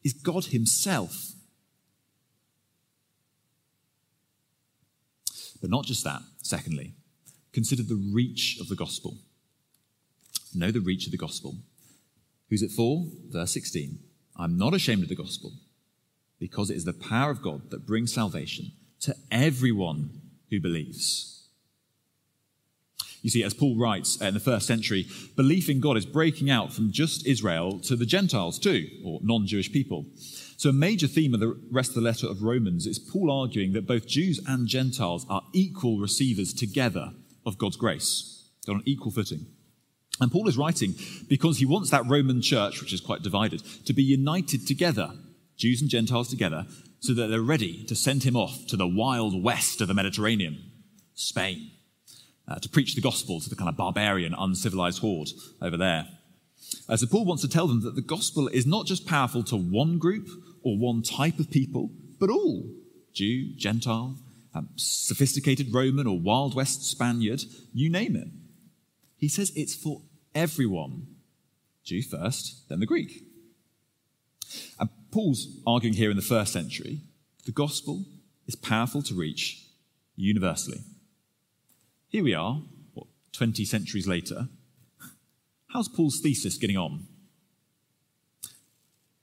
is 0.03 0.13
God 0.13 0.45
Himself? 0.45 1.33
But 5.61 5.69
not 5.69 5.85
just 5.85 6.03
that, 6.05 6.23
secondly, 6.41 6.95
consider 7.53 7.83
the 7.83 8.03
reach 8.11 8.57
of 8.59 8.67
the 8.67 8.75
gospel. 8.75 9.19
Know 10.55 10.71
the 10.71 10.81
reach 10.81 11.05
of 11.05 11.11
the 11.11 11.19
gospel. 11.19 11.57
Who's 12.49 12.61
it 12.61 12.71
for? 12.71 13.05
Verse 13.29 13.51
16. 13.51 13.99
I'm 14.37 14.57
not 14.57 14.73
ashamed 14.73 15.03
of 15.03 15.09
the 15.09 15.15
gospel 15.15 15.53
because 16.39 16.69
it 16.69 16.77
is 16.77 16.85
the 16.85 16.93
power 16.93 17.31
of 17.31 17.41
God 17.41 17.71
that 17.71 17.87
brings 17.87 18.13
salvation 18.13 18.71
to 19.01 19.15
everyone 19.31 20.21
who 20.49 20.59
believes. 20.59 21.35
You 23.21 23.31
see, 23.31 23.43
as 23.43 23.55
Paul 23.55 23.75
writes 23.75 24.21
uh, 24.21 24.25
in 24.25 24.35
the 24.35 24.39
first 24.39 24.67
century, 24.67 25.07
belief 25.35 25.67
in 25.67 25.79
God 25.79 25.97
is 25.97 26.05
breaking 26.05 26.51
out 26.51 26.71
from 26.71 26.91
just 26.91 27.25
Israel 27.25 27.79
to 27.79 27.95
the 27.95 28.05
Gentiles 28.05 28.59
too, 28.59 28.87
or 29.03 29.19
non 29.23 29.47
Jewish 29.47 29.71
people. 29.71 30.05
So, 30.57 30.69
a 30.69 30.73
major 30.73 31.07
theme 31.07 31.33
of 31.33 31.39
the 31.39 31.59
rest 31.71 31.89
of 31.89 31.95
the 31.95 32.01
letter 32.01 32.27
of 32.27 32.43
Romans 32.43 32.85
is 32.85 32.99
Paul 32.99 33.31
arguing 33.31 33.73
that 33.73 33.87
both 33.87 34.05
Jews 34.05 34.39
and 34.47 34.67
Gentiles 34.67 35.25
are 35.27 35.41
equal 35.53 35.97
receivers 35.97 36.53
together 36.53 37.13
of 37.47 37.57
God's 37.57 37.77
grace. 37.77 38.47
They're 38.63 38.75
on 38.75 38.83
equal 38.85 39.11
footing. 39.11 39.47
And 40.21 40.31
Paul 40.31 40.47
is 40.47 40.57
writing 40.57 40.95
because 41.27 41.57
he 41.57 41.65
wants 41.65 41.89
that 41.89 42.07
Roman 42.07 42.41
church, 42.41 42.79
which 42.79 42.93
is 42.93 43.01
quite 43.01 43.21
divided, 43.21 43.61
to 43.85 43.93
be 43.93 44.03
united 44.03 44.65
together, 44.65 45.11
Jews 45.57 45.81
and 45.81 45.89
Gentiles 45.89 46.29
together, 46.29 46.65
so 46.99 47.13
that 47.13 47.27
they're 47.27 47.41
ready 47.41 47.83
to 47.85 47.95
send 47.95 48.23
him 48.23 48.35
off 48.35 48.65
to 48.67 48.77
the 48.77 48.87
wild 48.87 49.43
west 49.43 49.81
of 49.81 49.87
the 49.87 49.93
Mediterranean, 49.93 50.71
Spain 51.13 51.71
uh, 52.47 52.59
to 52.59 52.69
preach 52.69 52.95
the 52.95 53.01
gospel 53.01 53.39
to 53.39 53.49
the 53.49 53.55
kind 53.55 53.69
of 53.69 53.77
barbarian, 53.77 54.35
uncivilized 54.37 54.99
horde 54.99 55.29
over 55.61 55.77
there. 55.77 56.07
Uh, 56.87 56.97
so 56.97 57.07
Paul 57.07 57.25
wants 57.25 57.41
to 57.43 57.49
tell 57.49 57.67
them 57.67 57.81
that 57.81 57.95
the 57.95 58.01
gospel 58.01 58.47
is 58.47 58.65
not 58.65 58.85
just 58.85 59.05
powerful 59.05 59.43
to 59.45 59.55
one 59.55 59.97
group 59.97 60.27
or 60.63 60.77
one 60.77 61.01
type 61.01 61.39
of 61.39 61.51
people, 61.51 61.89
but 62.19 62.29
all 62.29 62.69
Jew, 63.13 63.55
Gentile, 63.55 64.17
um, 64.53 64.69
sophisticated 64.75 65.73
Roman 65.73 66.07
or 66.07 66.19
Wild 66.19 66.55
West 66.55 66.83
Spaniard, 66.83 67.43
you 67.73 67.89
name 67.89 68.15
it. 68.15 68.27
He 69.25 69.29
says 69.29 69.51
it's 69.55 69.73
for 69.73 70.03
everyone 70.35 71.07
Jew 71.83 72.03
first, 72.03 72.69
then 72.69 72.79
the 72.79 72.85
Greek. 72.85 73.23
And 74.79 74.87
Paul's 75.09 75.47
arguing 75.65 75.95
here 75.95 76.11
in 76.11 76.15
the 76.15 76.21
first 76.21 76.53
century 76.53 76.99
the 77.47 77.51
gospel 77.51 78.05
is 78.45 78.55
powerful 78.55 79.01
to 79.01 79.15
reach 79.15 79.65
universally. 80.15 80.81
Here 82.07 82.23
we 82.23 82.35
are, 82.35 82.61
what, 82.93 83.07
20 83.33 83.65
centuries 83.65 84.07
later. 84.07 84.47
How's 85.69 85.87
Paul's 85.87 86.19
thesis 86.19 86.59
getting 86.59 86.77
on? 86.77 87.07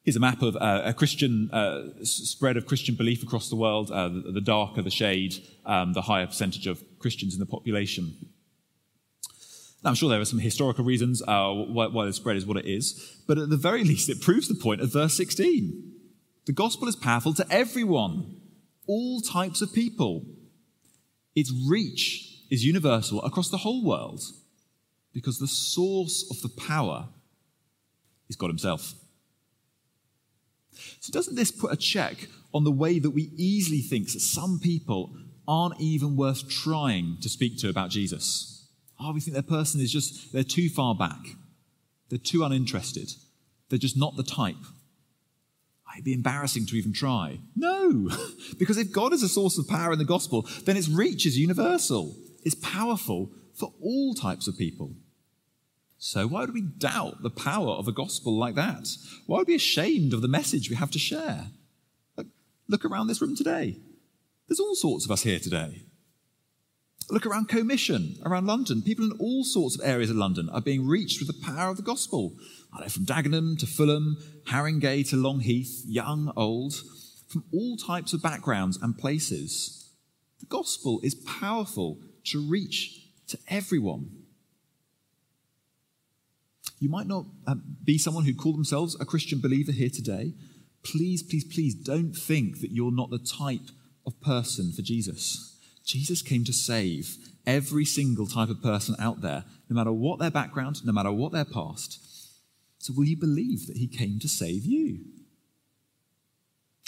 Here's 0.03 0.17
a 0.17 0.21
map 0.21 0.43
of 0.43 0.57
uh, 0.57 0.83
a 0.85 0.93
Christian 0.93 1.49
uh, 1.53 2.03
spread 2.03 2.57
of 2.57 2.67
Christian 2.67 2.97
belief 2.97 3.23
across 3.23 3.49
the 3.49 3.55
world. 3.55 3.93
Uh, 3.93 4.09
the, 4.09 4.33
the, 4.33 4.41
darker 4.41 4.83
the 4.83 4.91
shade, 4.91 5.37
um, 5.65 5.93
the 5.93 6.03
higher 6.03 6.27
percentage 6.27 6.67
of 6.67 6.83
Christians 6.99 7.35
in 7.35 7.39
the 7.39 7.47
population. 7.47 8.32
I'm 9.85 9.95
sure 9.95 10.09
there 10.09 10.21
are 10.21 10.25
some 10.25 10.39
historical 10.39 10.85
reasons 10.85 11.23
uh, 11.23 11.51
why, 11.53 11.89
why 11.89 12.07
the 12.07 12.13
spread 12.13 12.37
is 12.37 12.47
what 12.47 12.57
it 12.57 12.67
is, 12.67 13.21
but 13.27 13.39
at 13.39 13.51
the 13.51 13.57
very 13.57 13.85
least, 13.93 14.09
it 14.09 14.21
proves 14.21 14.49
the 14.49 14.55
point 14.55 14.81
of 14.81 14.93
verse 14.93 15.15
16. 15.15 15.93
The 16.47 16.53
gospel 16.53 16.89
is 16.89 16.97
powerful 16.97 17.35
to 17.35 17.47
everyone, 17.51 18.41
all 18.87 19.21
types 19.21 19.63
of 19.63 19.73
people. 19.73 20.25
Its 21.35 21.53
reach 21.69 22.43
is 22.51 22.65
universal 22.65 23.23
across 23.23 23.49
the 23.49 23.59
whole 23.59 23.85
world 23.85 24.23
because 25.13 25.39
the 25.39 25.47
source 25.47 26.29
of 26.31 26.43
the 26.43 26.49
power 26.49 27.09
is 28.29 28.37
God 28.37 28.49
Himself. 28.49 28.95
So, 31.01 31.13
doesn't 31.13 31.37
this 31.37 31.51
put 31.51 31.73
a 31.73 31.77
check 31.77 32.29
on 32.55 32.65
the 32.65 32.73
way 32.73 32.99
that 32.99 33.11
we 33.11 33.31
easily 33.37 33.81
think 33.81 34.13
that 34.13 34.21
some 34.21 34.59
people 34.61 35.17
aren't 35.47 35.81
even 35.81 36.17
worth 36.17 36.49
trying 36.49 37.19
to 37.21 37.29
speak 37.29 37.59
to 37.59 37.69
about 37.69 37.91
Jesus? 37.91 38.52
Oh, 39.05 39.13
we 39.13 39.21
think 39.21 39.35
their 39.35 39.43
person 39.43 39.81
is 39.81 39.93
just, 39.93 40.33
they're 40.33 40.45
too 40.45 40.69
far 40.69 40.95
back. 40.95 41.19
They're 42.09 42.19
too 42.19 42.45
uninterested. 42.45 43.11
They're 43.69 43.79
just 43.79 43.97
not 43.97 44.17
the 44.17 44.23
type. 44.23 44.55
Ah, 45.87 45.93
it'd 45.95 46.05
be 46.05 46.13
embarrassing 46.13 46.67
to 46.67 46.77
even 46.77 46.93
try. 46.93 47.39
No, 47.57 48.11
because 48.59 48.79
if 48.79 48.93
God 48.93 49.13
is 49.13 49.23
a 49.23 49.29
source 49.29 49.59
of 49.59 49.67
power 49.67 49.93
in 49.93 49.99
the 49.99 50.05
gospel, 50.05 50.47
then 50.65 50.77
its 50.77 50.89
reach 50.89 51.27
is 51.27 51.39
universal. 51.39 52.15
It's 52.45 52.55
powerful 52.55 53.31
for 53.55 53.73
all 53.83 54.15
types 54.15 54.47
of 54.47 54.57
people. 54.57 54.93
So, 55.99 56.27
why 56.27 56.41
would 56.41 56.55
we 56.55 56.63
doubt 56.63 57.23
the 57.23 57.31
power 57.31 57.71
of 57.71 57.89
a 57.89 57.93
gospel 57.93 58.37
like 58.37 58.57
that? 58.57 58.89
Why 59.27 59.39
would 59.39 59.47
we 59.47 59.53
be 59.53 59.57
ashamed 59.57 60.13
of 60.13 60.21
the 60.21 60.29
message 60.29 60.69
we 60.69 60.77
have 60.77 60.91
to 60.91 60.99
share? 60.99 61.47
Look 62.69 62.85
around 62.85 63.07
this 63.07 63.21
room 63.21 63.37
today. 63.37 63.77
There's 64.49 64.61
all 64.61 64.75
sorts 64.75 65.05
of 65.05 65.11
us 65.11 65.23
here 65.23 65.39
today. 65.39 65.83
Look 67.13 67.27
around 67.27 67.51
Commission, 67.51 68.17
around 68.25 68.47
London. 68.47 68.81
People 68.81 69.05
in 69.05 69.13
all 69.19 69.45
sorts 69.45 69.79
of 69.79 69.87
areas 69.87 70.09
of 70.09 70.17
London 70.17 70.49
are 70.49 70.63
being 70.63 70.87
reached 70.87 71.21
with 71.21 71.29
the 71.29 71.47
power 71.47 71.71
of 71.71 71.77
the 71.77 71.83
gospel. 71.83 72.33
I 72.73 72.81
know 72.81 72.89
from 72.89 73.05
Dagenham 73.05 73.59
to 73.59 73.67
Fulham, 73.67 74.17
Haringey 74.47 75.07
to 75.11 75.17
Longheath, 75.17 75.83
young, 75.87 76.33
old, 76.39 76.73
from 77.29 77.45
all 77.53 77.77
types 77.77 78.15
of 78.15 78.23
backgrounds 78.23 78.79
and 78.81 78.97
places. 78.97 79.91
The 80.41 80.47
gospel 80.47 81.01
is 81.03 81.15
powerful 81.15 81.99
to 82.29 82.41
reach 82.41 83.03
to 83.27 83.39
everyone. 83.47 84.09
You 86.79 86.89
might 86.89 87.09
not 87.09 87.27
uh, 87.47 87.57
be 87.85 87.99
someone 87.99 88.25
who 88.25 88.35
call 88.35 88.55
themselves 88.55 88.99
a 88.99 89.05
Christian 89.05 89.39
believer 89.39 89.73
here 89.73 89.91
today. 89.91 90.33
Please, 90.83 91.23
please, 91.23 91.45
please 91.45 91.75
don't 91.75 92.15
think 92.15 92.61
that 92.63 92.73
you're 92.73 92.91
not 92.91 93.11
the 93.11 93.19
type 93.19 93.69
of 94.07 94.19
person 94.23 94.73
for 94.73 94.81
Jesus. 94.81 95.52
Jesus 95.85 96.23
came 96.23 96.45
to 96.45 96.53
save 96.53 97.17
every 97.47 97.85
single 97.85 98.27
type 98.27 98.49
of 98.49 98.63
person 98.63 98.95
out 98.99 99.21
there, 99.21 99.45
no 99.69 99.75
matter 99.75 99.93
what 99.93 100.19
their 100.19 100.31
background, 100.31 100.85
no 100.85 100.93
matter 100.93 101.13
what 101.13 101.33
their 101.33 101.45
past. 101.45 101.99
So, 102.79 102.93
will 102.97 103.05
you 103.05 103.17
believe 103.17 103.67
that 103.67 103.77
he 103.77 103.87
came 103.87 104.19
to 104.21 104.29
save 104.29 104.65
you? 104.65 105.05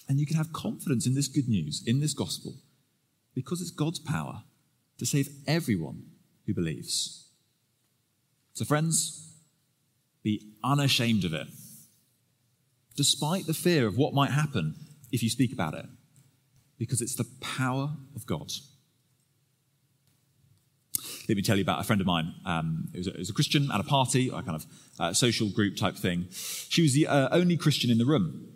And 0.08 0.20
you 0.20 0.26
can 0.26 0.36
have 0.36 0.52
confidence 0.52 1.06
in 1.06 1.14
this 1.14 1.28
good 1.28 1.48
news, 1.48 1.82
in 1.86 2.00
this 2.00 2.14
gospel, 2.14 2.54
because 3.34 3.60
it's 3.60 3.70
God's 3.70 3.98
power 3.98 4.42
to 4.98 5.06
save 5.06 5.28
everyone 5.46 6.02
who 6.46 6.54
believes. 6.54 7.28
So, 8.54 8.64
friends, 8.64 9.32
be 10.22 10.52
unashamed 10.62 11.24
of 11.24 11.34
it, 11.34 11.48
despite 12.96 13.46
the 13.46 13.54
fear 13.54 13.86
of 13.86 13.96
what 13.96 14.14
might 14.14 14.30
happen 14.30 14.74
if 15.10 15.22
you 15.22 15.30
speak 15.30 15.52
about 15.52 15.74
it, 15.74 15.86
because 16.78 17.00
it's 17.00 17.16
the 17.16 17.28
power 17.40 17.90
of 18.14 18.26
God. 18.26 18.50
Let 21.28 21.36
me 21.36 21.42
tell 21.42 21.56
you 21.56 21.62
about 21.62 21.80
a 21.80 21.84
friend 21.84 22.00
of 22.00 22.06
mine. 22.06 22.34
Um, 22.44 22.88
was 22.94 23.08
was 23.16 23.30
a, 23.30 23.32
Christian 23.32 23.70
at 23.72 23.80
a 23.80 23.84
party, 23.84 24.28
a 24.28 24.42
kind 24.42 24.56
of 24.56 24.66
uh, 25.00 25.12
social 25.14 25.48
group 25.48 25.76
type 25.76 25.96
thing. 25.96 26.26
She 26.30 26.82
was 26.82 26.92
the 26.92 27.06
uh, 27.06 27.28
only 27.32 27.56
Christian 27.56 27.90
in 27.90 27.98
the 27.98 28.04
room. 28.04 28.48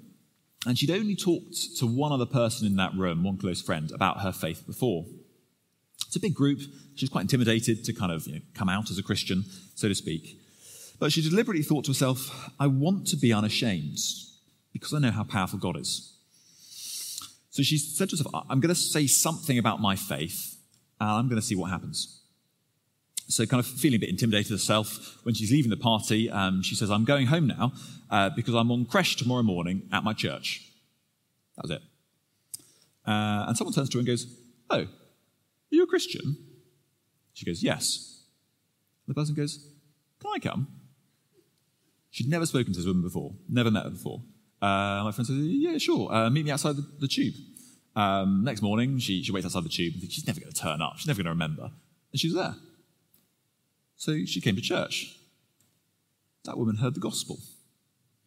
And 0.67 0.77
she'd 0.77 0.91
only 0.91 1.17
talked 1.17 1.57
to 1.79 1.87
one 1.87 2.13
other 2.13 2.27
person 2.27 2.67
in 2.67 2.77
that 2.77 2.93
room, 2.95 3.23
one 3.23 3.39
close 3.39 3.63
friend, 3.63 3.91
about 3.93 4.21
her 4.21 4.33
faith 4.33 4.67
before. 4.67 5.07
It's 6.07 6.17
a 6.17 6.21
big 6.21 6.35
group. 6.35 6.61
She 6.95 7.05
was 7.05 7.11
quite 7.11 7.23
intimidated 7.23 7.85
to 7.85 7.93
kind 7.93 8.11
of 8.11 8.27
you 8.27 8.35
know, 8.35 8.41
come 8.55 8.69
out 8.69 8.91
as 8.91 8.99
a 8.99 9.03
Christian, 9.03 9.45
so 9.75 9.89
to 9.89 9.95
speak. 9.95 10.41
But 10.99 11.13
she 11.13 11.23
deliberately 11.23 11.63
thought 11.63 11.85
to 11.85 11.91
herself, 11.91 12.51
I 12.59 12.67
want 12.67 13.07
to 13.09 13.17
be 13.17 13.33
unashamed 13.33 13.99
because 14.73 14.93
I 14.93 14.99
know 14.99 15.11
how 15.11 15.25
powerful 15.25 15.59
God 15.59 15.77
is. 15.77 16.15
So 17.51 17.63
she 17.63 17.79
said 17.79 18.11
to 18.11 18.17
herself, 18.17 18.47
I'm 18.49 18.61
going 18.61 18.75
to 18.75 18.81
say 18.81 19.07
something 19.07 19.59
about 19.59 19.81
my 19.81 19.97
faith 19.97 20.57
and 21.01 21.09
I'm 21.09 21.29
going 21.29 21.41
to 21.41 21.47
see 21.47 21.57
what 21.57 21.71
happens. 21.71 22.18
So, 23.31 23.45
kind 23.45 23.61
of 23.61 23.67
feeling 23.67 23.97
a 23.97 24.01
bit 24.01 24.09
intimidated 24.09 24.51
herself, 24.51 25.19
when 25.23 25.35
she's 25.35 25.51
leaving 25.51 25.71
the 25.71 25.77
party, 25.77 26.31
um, 26.31 26.63
she 26.63 26.75
says, 26.75 26.91
I'm 26.91 27.05
going 27.05 27.27
home 27.27 27.47
now 27.47 27.73
uh, 28.11 28.31
because 28.31 28.55
I'm 28.55 28.71
on 28.71 28.87
creche 28.87 29.17
tomorrow 29.17 29.43
morning 29.43 29.83
at 29.93 30.03
my 30.03 30.15
church. 30.15 30.67
That 31.57 31.63
was 31.63 31.71
it. 31.73 31.83
Uh, 33.07 33.45
and 33.49 33.57
someone 33.57 33.75
turns 33.75 33.91
to 33.91 33.99
her 33.99 34.01
and 34.01 34.07
goes, 34.07 34.27
Oh, 34.71 34.81
are 34.81 34.87
you 35.71 35.83
a 35.83 35.87
Christian? 35.87 36.37
She 37.35 37.45
goes, 37.45 37.63
Yes. 37.63 38.23
The 39.07 39.15
person 39.15 39.35
goes, 39.35 39.67
Can 40.21 40.31
I 40.35 40.39
come? 40.39 40.69
She'd 42.11 42.29
never 42.29 42.47
spoken 42.47 42.73
to 42.73 42.79
this 42.79 42.87
woman 42.87 43.03
before, 43.03 43.33
never 43.49 43.71
met 43.71 43.85
her 43.85 43.91
before. 43.91 44.23
Uh, 44.63 45.05
my 45.05 45.13
friend 45.13 45.27
says, 45.27 45.37
Yeah, 45.39 45.77
sure, 45.79 46.13
uh, 46.13 46.31
meet 46.31 46.45
me 46.47 46.51
outside 46.51 46.77
the, 46.77 46.87
the 46.99 47.09
tube. 47.09 47.35
Um, 47.95 48.45
next 48.45 48.63
morning, 48.63 48.99
she, 48.99 49.23
she 49.23 49.33
waits 49.33 49.45
outside 49.45 49.65
the 49.65 49.69
tube 49.69 49.95
and 49.95 50.01
thinks 50.01 50.15
she's 50.15 50.27
never 50.27 50.41
going 50.41 50.53
to 50.53 50.59
turn 50.59 50.81
up, 50.81 50.95
she's 50.97 51.07
never 51.07 51.19
going 51.19 51.27
to 51.27 51.31
remember. 51.31 51.71
And 52.13 52.21
she's 52.21 52.35
there. 52.35 52.55
So 53.99 54.25
she 54.25 54.41
came 54.41 54.55
to 54.55 54.63
church. 54.63 55.19
That 56.45 56.57
woman 56.57 56.77
heard 56.77 56.95
the 56.95 57.01
gospel. 57.01 57.39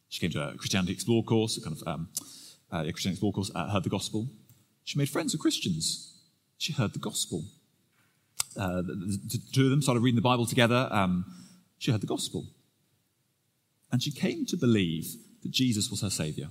She 0.10 0.20
came 0.20 0.30
to 0.32 0.50
a 0.50 0.58
Christianity 0.58 0.92
Explored 0.92 1.26
course, 1.26 1.58
a 1.58 1.62
kind 1.62 1.76
of 1.82 1.88
um, 1.88 2.10
uh, 2.70 2.84
Christianity 2.84 3.12
Explored 3.12 3.36
course, 3.36 3.52
uh, 3.56 3.70
heard 3.70 3.86
the 3.86 3.90
gospel. 3.90 4.28
She 4.84 5.00
made 5.00 5.10
friends 5.10 5.34
with 5.34 5.42
Christians. 5.42 6.14
She 6.58 6.74
heard 6.74 6.94
the 6.94 7.00
gospel. 7.00 7.46
Uh, 8.58 8.82
the, 8.82 9.20
the, 9.28 9.40
two 9.54 9.64
of 9.64 9.70
them 9.70 9.82
started 9.82 10.02
reading 10.02 10.18
the 10.18 10.22
Bible 10.22 10.46
together. 10.46 10.90
Um, 10.92 11.26
she 11.78 11.92
heard 11.92 12.02
the 12.02 12.08
gospel. 12.08 12.46
And 13.90 14.04
she 14.04 14.12
came 14.12 14.46
to 14.48 14.58
believe 14.58 15.16
that 15.42 15.52
Jesus 15.52 15.90
was 15.90 16.02
her 16.02 16.10
Savior. 16.10 16.50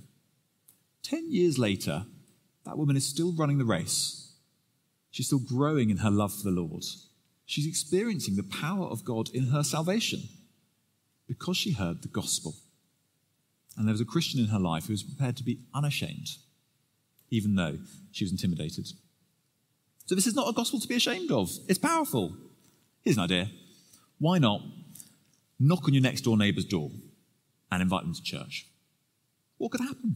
Ten 1.03 1.31
years 1.31 1.59
later, 1.59 2.05
that 2.65 2.77
woman 2.77 2.97
is 2.97 3.05
still 3.05 3.33
running 3.33 3.59
the 3.59 3.65
race. 3.65 4.33
She's 5.11 5.27
still 5.27 5.39
growing 5.39 5.91
in 5.91 5.97
her 5.97 6.09
love 6.09 6.33
for 6.33 6.43
the 6.43 6.59
Lord. 6.59 6.83
She's 7.51 7.67
experiencing 7.67 8.37
the 8.37 8.43
power 8.43 8.85
of 8.85 9.03
God 9.03 9.27
in 9.33 9.47
her 9.47 9.61
salvation 9.61 10.21
because 11.27 11.57
she 11.57 11.73
heard 11.73 12.01
the 12.01 12.07
gospel. 12.07 12.55
And 13.75 13.85
there 13.85 13.93
was 13.93 13.99
a 13.99 14.05
Christian 14.05 14.39
in 14.39 14.47
her 14.47 14.59
life 14.59 14.85
who 14.85 14.93
was 14.93 15.03
prepared 15.03 15.35
to 15.35 15.43
be 15.43 15.59
unashamed, 15.73 16.29
even 17.29 17.55
though 17.55 17.77
she 18.13 18.23
was 18.23 18.31
intimidated. 18.31 18.87
So, 20.05 20.15
this 20.15 20.27
is 20.27 20.35
not 20.35 20.47
a 20.47 20.53
gospel 20.53 20.79
to 20.79 20.87
be 20.87 20.95
ashamed 20.95 21.29
of. 21.29 21.51
It's 21.67 21.77
powerful. 21.77 22.37
Here's 23.01 23.17
an 23.17 23.23
idea. 23.23 23.49
Why 24.17 24.37
not 24.37 24.61
knock 25.59 25.83
on 25.85 25.93
your 25.93 26.03
next 26.03 26.21
door 26.21 26.37
neighbor's 26.37 26.63
door 26.63 26.89
and 27.69 27.81
invite 27.81 28.03
them 28.03 28.13
to 28.13 28.23
church. 28.23 28.65
What 29.57 29.71
could 29.71 29.81
happen? 29.81 30.15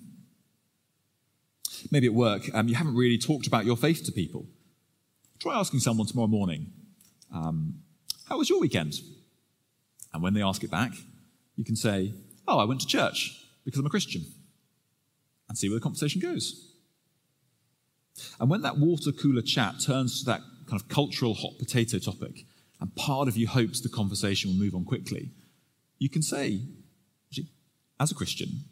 Maybe 1.92 2.08
at 2.08 2.14
work, 2.14 2.44
um, 2.54 2.70
you 2.70 2.76
haven't 2.76 2.96
really 2.96 3.18
talked 3.18 3.46
about 3.46 3.66
your 3.66 3.76
faith 3.76 4.06
to 4.06 4.14
people. 4.14 4.46
Try 5.40 5.60
asking 5.60 5.82
someone 5.82 6.08
tomorrow 6.08 6.28
morning, 6.28 6.72
um, 7.36 7.76
How 8.28 8.38
was 8.38 8.50
your 8.50 8.60
weekend? 8.60 8.96
And 10.14 10.24
when 10.24 10.34
they 10.34 10.42
ask 10.42 10.64
it 10.64 10.72
back, 10.72 10.94
you 11.56 11.64
can 11.64 11.76
say, 11.76 12.14
Oh, 12.48 12.60
I 12.60 12.64
went 12.64 12.82
to 12.82 12.88
church 12.88 13.46
because 13.66 13.80
I'm 13.80 13.86
a 13.86 13.90
Christian. 13.90 14.24
And 15.48 15.58
see 15.58 15.70
where 15.70 15.78
the 15.78 15.84
conversation 15.84 16.22
goes. 16.22 16.72
And 18.40 18.50
when 18.50 18.62
that 18.62 18.78
water 18.78 19.12
cooler 19.12 19.42
chat 19.42 19.76
turns 19.80 20.20
to 20.20 20.26
that 20.26 20.42
kind 20.68 20.82
of 20.82 20.88
cultural 20.88 21.34
hot 21.34 21.60
potato 21.60 22.00
topic, 22.00 22.46
and 22.80 22.96
part 22.96 23.28
of 23.28 23.38
you 23.38 23.48
hopes 23.48 23.82
the 23.82 23.90
conversation 23.90 24.50
will 24.50 24.58
move 24.58 24.74
on 24.74 24.86
quickly, 24.86 25.30
you 26.00 26.10
can 26.10 26.22
say, 26.22 26.62
as 28.00 28.12
a 28.12 28.16
Christian, 28.16 28.66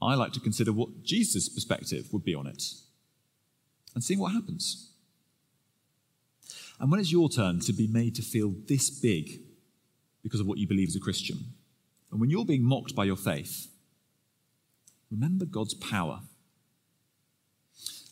I 0.00 0.14
like 0.14 0.32
to 0.32 0.40
consider 0.40 0.72
what 0.72 1.02
Jesus' 1.02 1.48
perspective 1.48 2.12
would 2.12 2.24
be 2.24 2.34
on 2.34 2.46
it 2.46 2.62
and 3.94 4.04
seeing 4.04 4.20
what 4.20 4.32
happens. 4.32 4.92
And 6.80 6.90
when 6.90 7.00
it's 7.00 7.12
your 7.12 7.28
turn 7.28 7.60
to 7.60 7.72
be 7.72 7.86
made 7.86 8.14
to 8.16 8.22
feel 8.22 8.54
this 8.66 8.90
big 8.90 9.40
because 10.22 10.40
of 10.40 10.46
what 10.46 10.58
you 10.58 10.66
believe 10.66 10.88
as 10.88 10.96
a 10.96 11.00
Christian, 11.00 11.38
and 12.10 12.20
when 12.20 12.30
you're 12.30 12.44
being 12.44 12.62
mocked 12.62 12.94
by 12.94 13.04
your 13.04 13.16
faith, 13.16 13.68
remember 15.10 15.44
God's 15.44 15.74
power. 15.74 16.20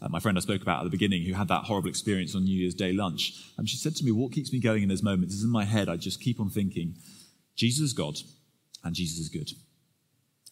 Uh, 0.01 0.09
my 0.09 0.21
friend 0.21 0.37
I 0.37 0.41
spoke 0.41 0.63
about 0.63 0.81
at 0.81 0.85
the 0.85 0.91
beginning, 0.91 1.23
who 1.23 1.33
had 1.33 1.49
that 1.49 1.65
horrible 1.65 1.89
experience 1.89 2.35
on 2.35 2.45
New 2.45 2.59
Year's 2.59 2.75
Day 2.75 2.93
lunch, 2.93 3.33
and 3.57 3.69
she 3.69 3.77
said 3.77 3.97
to 3.97 4.05
me, 4.05 4.13
What 4.13 4.33
keeps 4.33 4.53
me 4.53 4.61
going 4.61 4.83
in 4.83 4.89
those 4.89 5.03
moments 5.03 5.35
is 5.35 5.45
in 5.45 5.51
my 5.51 5.65
head, 5.65 5.89
I 5.89 5.97
just 5.97 6.21
keep 6.21 6.39
on 6.39 6.51
thinking, 6.51 6.97
Jesus 7.55 7.81
is 7.81 7.93
God 7.93 8.17
and 8.85 8.95
Jesus 8.95 9.19
is 9.19 9.29
good. 9.29 9.51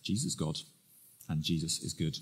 Jesus 0.03 0.25
is 0.27 0.35
God, 0.35 0.59
and 1.29 1.43
Jesus 1.43 1.81
is 1.81 1.95
good. 1.95 2.19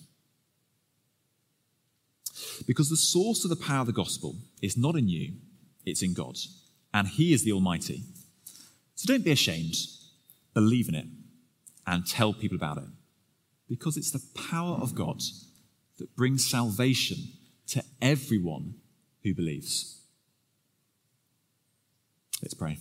Because 2.66 2.88
the 2.88 2.96
source 2.96 3.44
of 3.44 3.50
the 3.50 3.56
power 3.56 3.80
of 3.80 3.86
the 3.86 3.92
gospel 3.92 4.36
is 4.60 4.76
not 4.76 4.94
in 4.94 5.08
you, 5.08 5.34
it's 5.84 6.02
in 6.02 6.14
God, 6.14 6.36
and 6.92 7.08
He 7.08 7.32
is 7.32 7.44
the 7.44 7.52
Almighty. 7.52 8.02
So 8.94 9.12
don't 9.12 9.24
be 9.24 9.32
ashamed, 9.32 9.74
believe 10.54 10.88
in 10.88 10.94
it, 10.94 11.06
and 11.86 12.06
tell 12.06 12.32
people 12.32 12.56
about 12.56 12.78
it. 12.78 12.88
Because 13.68 13.96
it's 13.96 14.10
the 14.10 14.22
power 14.48 14.76
of 14.76 14.94
God 14.94 15.22
that 15.98 16.14
brings 16.14 16.48
salvation 16.48 17.16
to 17.68 17.82
everyone 18.00 18.74
who 19.22 19.34
believes. 19.34 20.00
Let's 22.42 22.54
pray. 22.54 22.78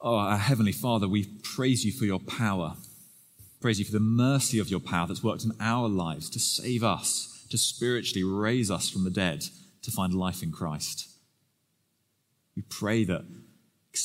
Oh, 0.00 0.16
our 0.16 0.36
Heavenly 0.36 0.72
Father, 0.72 1.08
we 1.08 1.24
praise 1.42 1.84
you 1.84 1.92
for 1.92 2.04
your 2.04 2.20
power. 2.20 2.76
Praise 3.66 3.80
you 3.80 3.84
for 3.84 3.90
the 3.90 3.98
mercy 3.98 4.60
of 4.60 4.68
your 4.68 4.78
power 4.78 5.08
that's 5.08 5.24
worked 5.24 5.42
in 5.42 5.50
our 5.58 5.88
lives 5.88 6.30
to 6.30 6.38
save 6.38 6.84
us, 6.84 7.44
to 7.50 7.58
spiritually 7.58 8.22
raise 8.22 8.70
us 8.70 8.88
from 8.88 9.02
the 9.02 9.10
dead, 9.10 9.44
to 9.82 9.90
find 9.90 10.14
life 10.14 10.40
in 10.40 10.52
Christ. 10.52 11.08
We 12.54 12.62
pray 12.62 13.02
that 13.06 13.24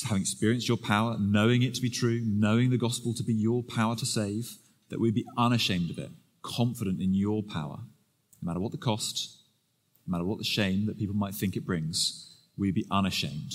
having 0.07 0.23
experienced 0.23 0.67
your 0.67 0.77
power, 0.77 1.15
knowing 1.19 1.61
it 1.61 1.75
to 1.75 1.81
be 1.83 1.91
true, 1.91 2.21
knowing 2.25 2.71
the 2.71 2.77
gospel 2.79 3.13
to 3.13 3.23
be 3.23 3.35
your 3.35 3.61
power 3.61 3.95
to 3.97 4.03
save, 4.03 4.57
that 4.89 4.99
we 4.99 5.11
be 5.11 5.27
unashamed 5.37 5.91
of 5.91 5.99
it, 5.99 6.09
confident 6.41 6.99
in 6.99 7.13
your 7.13 7.43
power, 7.43 7.81
no 8.41 8.47
matter 8.47 8.59
what 8.59 8.71
the 8.71 8.79
cost, 8.79 9.41
no 10.07 10.13
matter 10.13 10.25
what 10.25 10.39
the 10.39 10.43
shame 10.43 10.87
that 10.87 10.97
people 10.97 11.13
might 11.13 11.35
think 11.35 11.55
it 11.55 11.67
brings, 11.67 12.35
we 12.57 12.71
be 12.71 12.87
unashamed 12.89 13.53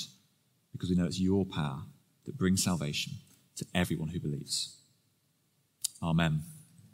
because 0.71 0.89
we 0.89 0.95
know 0.95 1.07
it's 1.07 1.19
your 1.19 1.45
power 1.45 1.81
that 2.27 2.39
brings 2.39 2.63
salvation 2.63 3.15
to 3.57 3.67
everyone 3.75 4.11
who 4.11 4.21
believes. 4.21 4.76
Amen. 6.03 6.56